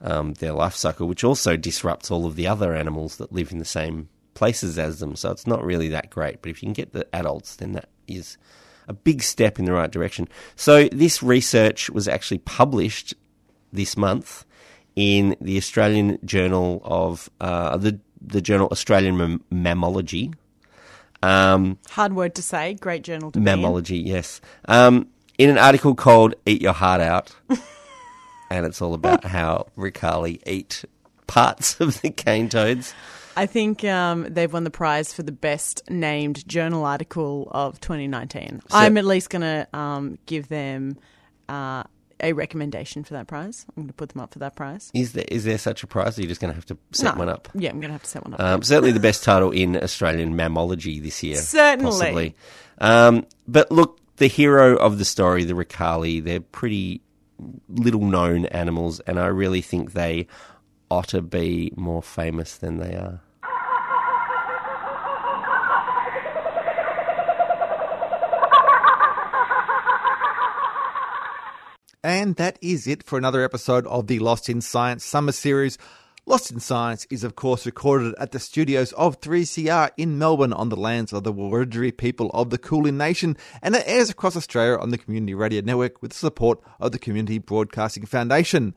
um, 0.00 0.32
their 0.34 0.52
life 0.52 0.74
cycle, 0.74 1.06
which 1.06 1.22
also 1.22 1.56
disrupts 1.56 2.10
all 2.10 2.24
of 2.24 2.34
the 2.34 2.46
other 2.46 2.74
animals 2.74 3.16
that 3.16 3.30
live 3.30 3.52
in 3.52 3.58
the 3.58 3.64
same 3.66 4.08
places 4.32 4.78
as 4.78 5.00
them. 5.00 5.16
So 5.16 5.30
it's 5.30 5.46
not 5.46 5.62
really 5.62 5.88
that 5.88 6.08
great. 6.08 6.40
But 6.40 6.50
if 6.50 6.62
you 6.62 6.68
can 6.68 6.72
get 6.72 6.92
the 6.92 7.06
adults, 7.14 7.56
then 7.56 7.72
that 7.72 7.90
is 8.06 8.38
a 8.88 8.92
big 8.92 9.22
step 9.22 9.58
in 9.58 9.64
the 9.64 9.72
right 9.72 9.90
direction. 9.90 10.28
So 10.56 10.88
this 10.88 11.22
research 11.22 11.90
was 11.90 12.08
actually 12.08 12.38
published 12.38 13.14
this 13.72 13.96
month 13.96 14.44
in 14.96 15.36
the 15.40 15.56
Australian 15.56 16.18
Journal 16.24 16.82
of 16.84 17.30
uh, 17.40 17.76
the 17.76 18.00
the 18.20 18.40
journal 18.40 18.68
Australian 18.72 19.16
Mam- 19.16 19.44
Mammalogy. 19.52 20.34
Um, 21.22 21.78
Hard 21.90 22.14
word 22.14 22.34
to 22.36 22.42
say. 22.42 22.74
Great 22.74 23.02
journal 23.02 23.30
to. 23.32 23.38
Mammalogy, 23.38 24.04
yes. 24.04 24.40
Um, 24.66 25.08
in 25.36 25.50
an 25.50 25.58
article 25.58 25.94
called 25.94 26.34
"Eat 26.46 26.62
Your 26.62 26.72
Heart 26.72 27.00
Out," 27.00 27.34
and 28.50 28.66
it's 28.66 28.82
all 28.82 28.94
about 28.94 29.24
how 29.24 29.68
Rakali 29.76 30.40
eat 30.46 30.84
parts 31.26 31.80
of 31.80 32.00
the 32.00 32.10
cane 32.10 32.48
toads. 32.48 32.94
I 33.38 33.46
think 33.46 33.84
um, 33.84 34.26
they've 34.28 34.52
won 34.52 34.64
the 34.64 34.70
prize 34.70 35.12
for 35.12 35.22
the 35.22 35.30
best 35.32 35.88
named 35.88 36.46
journal 36.48 36.84
article 36.84 37.46
of 37.52 37.80
2019. 37.80 38.62
I'm 38.72 38.98
at 38.98 39.04
least 39.04 39.30
going 39.30 39.42
to 39.42 39.68
um, 39.72 40.18
give 40.26 40.48
them 40.48 40.98
uh, 41.48 41.84
a 42.20 42.32
recommendation 42.32 43.04
for 43.04 43.14
that 43.14 43.28
prize. 43.28 43.64
I'm 43.68 43.84
going 43.84 43.86
to 43.86 43.94
put 43.94 44.08
them 44.08 44.20
up 44.22 44.32
for 44.32 44.40
that 44.40 44.56
prize. 44.56 44.90
Is 44.92 45.12
there 45.12 45.24
is 45.28 45.44
there 45.44 45.56
such 45.56 45.84
a 45.84 45.86
prize? 45.86 46.18
Or 46.18 46.22
you're 46.22 46.28
just 46.28 46.40
going 46.40 46.50
to 46.50 46.56
have 46.56 46.66
to 46.66 46.78
set 46.90 47.14
No. 47.14 47.18
one 47.20 47.28
up. 47.28 47.48
Yeah, 47.54 47.70
I'm 47.70 47.78
going 47.80 47.90
to 47.90 47.92
have 47.92 48.02
to 48.02 48.10
set 48.10 48.24
one 48.24 48.34
up. 48.34 48.40
Um, 48.40 48.62
certainly 48.62 48.90
the 48.90 48.98
best 48.98 49.22
title 49.22 49.52
in 49.52 49.76
Australian 49.76 50.34
mammalogy 50.34 51.00
this 51.00 51.22
year. 51.22 51.36
Certainly. 51.36 51.90
Possibly. 51.92 52.36
Um, 52.78 53.24
but 53.46 53.70
look, 53.70 54.00
the 54.16 54.26
hero 54.26 54.74
of 54.76 54.98
the 54.98 55.04
story, 55.04 55.44
the 55.44 55.54
Rakali, 55.54 56.24
they're 56.24 56.40
pretty 56.40 57.02
little 57.68 58.04
known 58.04 58.46
animals, 58.46 58.98
and 59.00 59.20
I 59.20 59.26
really 59.26 59.60
think 59.62 59.92
they 59.92 60.26
ought 60.90 61.06
to 61.08 61.22
be 61.22 61.72
more 61.76 62.02
famous 62.02 62.56
than 62.56 62.78
they 62.78 62.94
are. 62.96 63.20
And 72.04 72.36
that 72.36 72.60
is 72.62 72.86
it 72.86 73.02
for 73.02 73.18
another 73.18 73.42
episode 73.42 73.84
of 73.88 74.06
the 74.06 74.20
Lost 74.20 74.48
in 74.48 74.60
Science 74.60 75.04
Summer 75.04 75.32
Series. 75.32 75.76
Lost 76.26 76.52
in 76.52 76.60
Science 76.60 77.08
is, 77.10 77.24
of 77.24 77.34
course, 77.34 77.66
recorded 77.66 78.14
at 78.20 78.30
the 78.30 78.38
studios 78.38 78.92
of 78.92 79.20
3CR 79.20 79.90
in 79.96 80.16
Melbourne 80.16 80.52
on 80.52 80.68
the 80.68 80.76
lands 80.76 81.12
of 81.12 81.24
the 81.24 81.32
Wurundjeri 81.32 81.96
people 81.96 82.30
of 82.32 82.50
the 82.50 82.58
Kulin 82.58 82.98
Nation, 82.98 83.36
and 83.62 83.74
it 83.74 83.82
airs 83.84 84.10
across 84.10 84.36
Australia 84.36 84.78
on 84.78 84.90
the 84.90 84.98
Community 84.98 85.34
Radio 85.34 85.60
Network 85.60 86.00
with 86.00 86.12
the 86.12 86.18
support 86.18 86.60
of 86.78 86.92
the 86.92 87.00
Community 87.00 87.38
Broadcasting 87.38 88.06
Foundation. 88.06 88.76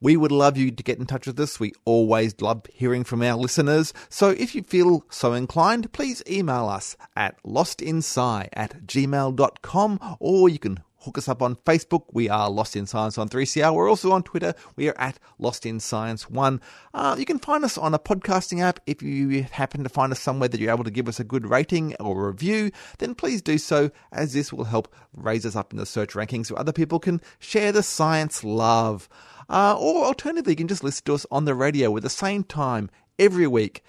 We 0.00 0.16
would 0.16 0.32
love 0.32 0.56
you 0.56 0.70
to 0.70 0.82
get 0.84 0.98
in 0.98 1.06
touch 1.06 1.26
with 1.26 1.40
us. 1.40 1.58
We 1.58 1.72
always 1.84 2.40
love 2.40 2.66
hearing 2.72 3.02
from 3.02 3.22
our 3.22 3.36
listeners. 3.36 3.92
So 4.08 4.30
if 4.30 4.54
you 4.54 4.62
feel 4.62 5.04
so 5.10 5.32
inclined, 5.32 5.92
please 5.92 6.22
email 6.28 6.68
us 6.68 6.96
at 7.16 7.42
lostinsci 7.42 8.48
at 8.52 8.86
gmail.com 8.86 10.16
or 10.20 10.48
you 10.48 10.58
can 10.58 10.80
hook 11.02 11.18
us 11.18 11.28
up 11.28 11.42
on 11.42 11.56
Facebook. 11.56 12.04
We 12.12 12.28
are 12.28 12.48
Lost 12.48 12.76
in 12.76 12.86
Science 12.86 13.18
on 13.18 13.28
3CR. 13.28 13.74
We're 13.74 13.88
also 13.88 14.12
on 14.12 14.22
Twitter. 14.22 14.54
We 14.76 14.88
are 14.88 14.98
at 14.98 15.18
Lost 15.38 15.66
in 15.66 15.80
Science 15.80 16.30
1. 16.30 16.60
Uh, 16.94 17.16
you 17.18 17.24
can 17.24 17.38
find 17.38 17.64
us 17.64 17.76
on 17.76 17.92
a 17.92 17.98
podcasting 17.98 18.60
app. 18.60 18.80
If 18.86 19.02
you 19.02 19.42
happen 19.44 19.82
to 19.82 19.88
find 19.88 20.12
us 20.12 20.20
somewhere 20.20 20.48
that 20.48 20.60
you're 20.60 20.72
able 20.72 20.84
to 20.84 20.90
give 20.90 21.08
us 21.08 21.18
a 21.18 21.24
good 21.24 21.48
rating 21.48 21.94
or 21.98 22.28
review, 22.28 22.70
then 22.98 23.14
please 23.14 23.42
do 23.42 23.58
so, 23.58 23.90
as 24.12 24.32
this 24.32 24.52
will 24.52 24.64
help 24.64 24.94
raise 25.14 25.44
us 25.44 25.56
up 25.56 25.72
in 25.72 25.78
the 25.78 25.86
search 25.86 26.12
rankings 26.14 26.46
so 26.46 26.54
other 26.54 26.72
people 26.72 26.98
can 26.98 27.20
share 27.38 27.72
the 27.72 27.82
science 27.82 28.44
love. 28.44 29.08
Uh, 29.48 29.76
or 29.78 30.04
alternatively, 30.04 30.52
you 30.52 30.56
can 30.56 30.68
just 30.68 30.84
listen 30.84 31.04
to 31.04 31.14
us 31.14 31.26
on 31.30 31.44
the 31.44 31.54
radio 31.54 31.94
at 31.96 32.02
the 32.02 32.10
same 32.10 32.44
time 32.44 32.88
every 33.18 33.46
week. 33.46 33.82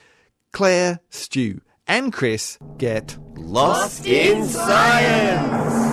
Claire, 0.52 1.00
Stu, 1.10 1.62
and 1.88 2.12
Chris 2.12 2.58
get 2.78 3.18
Lost 3.36 4.06
in 4.06 4.46
Science! 4.46 5.93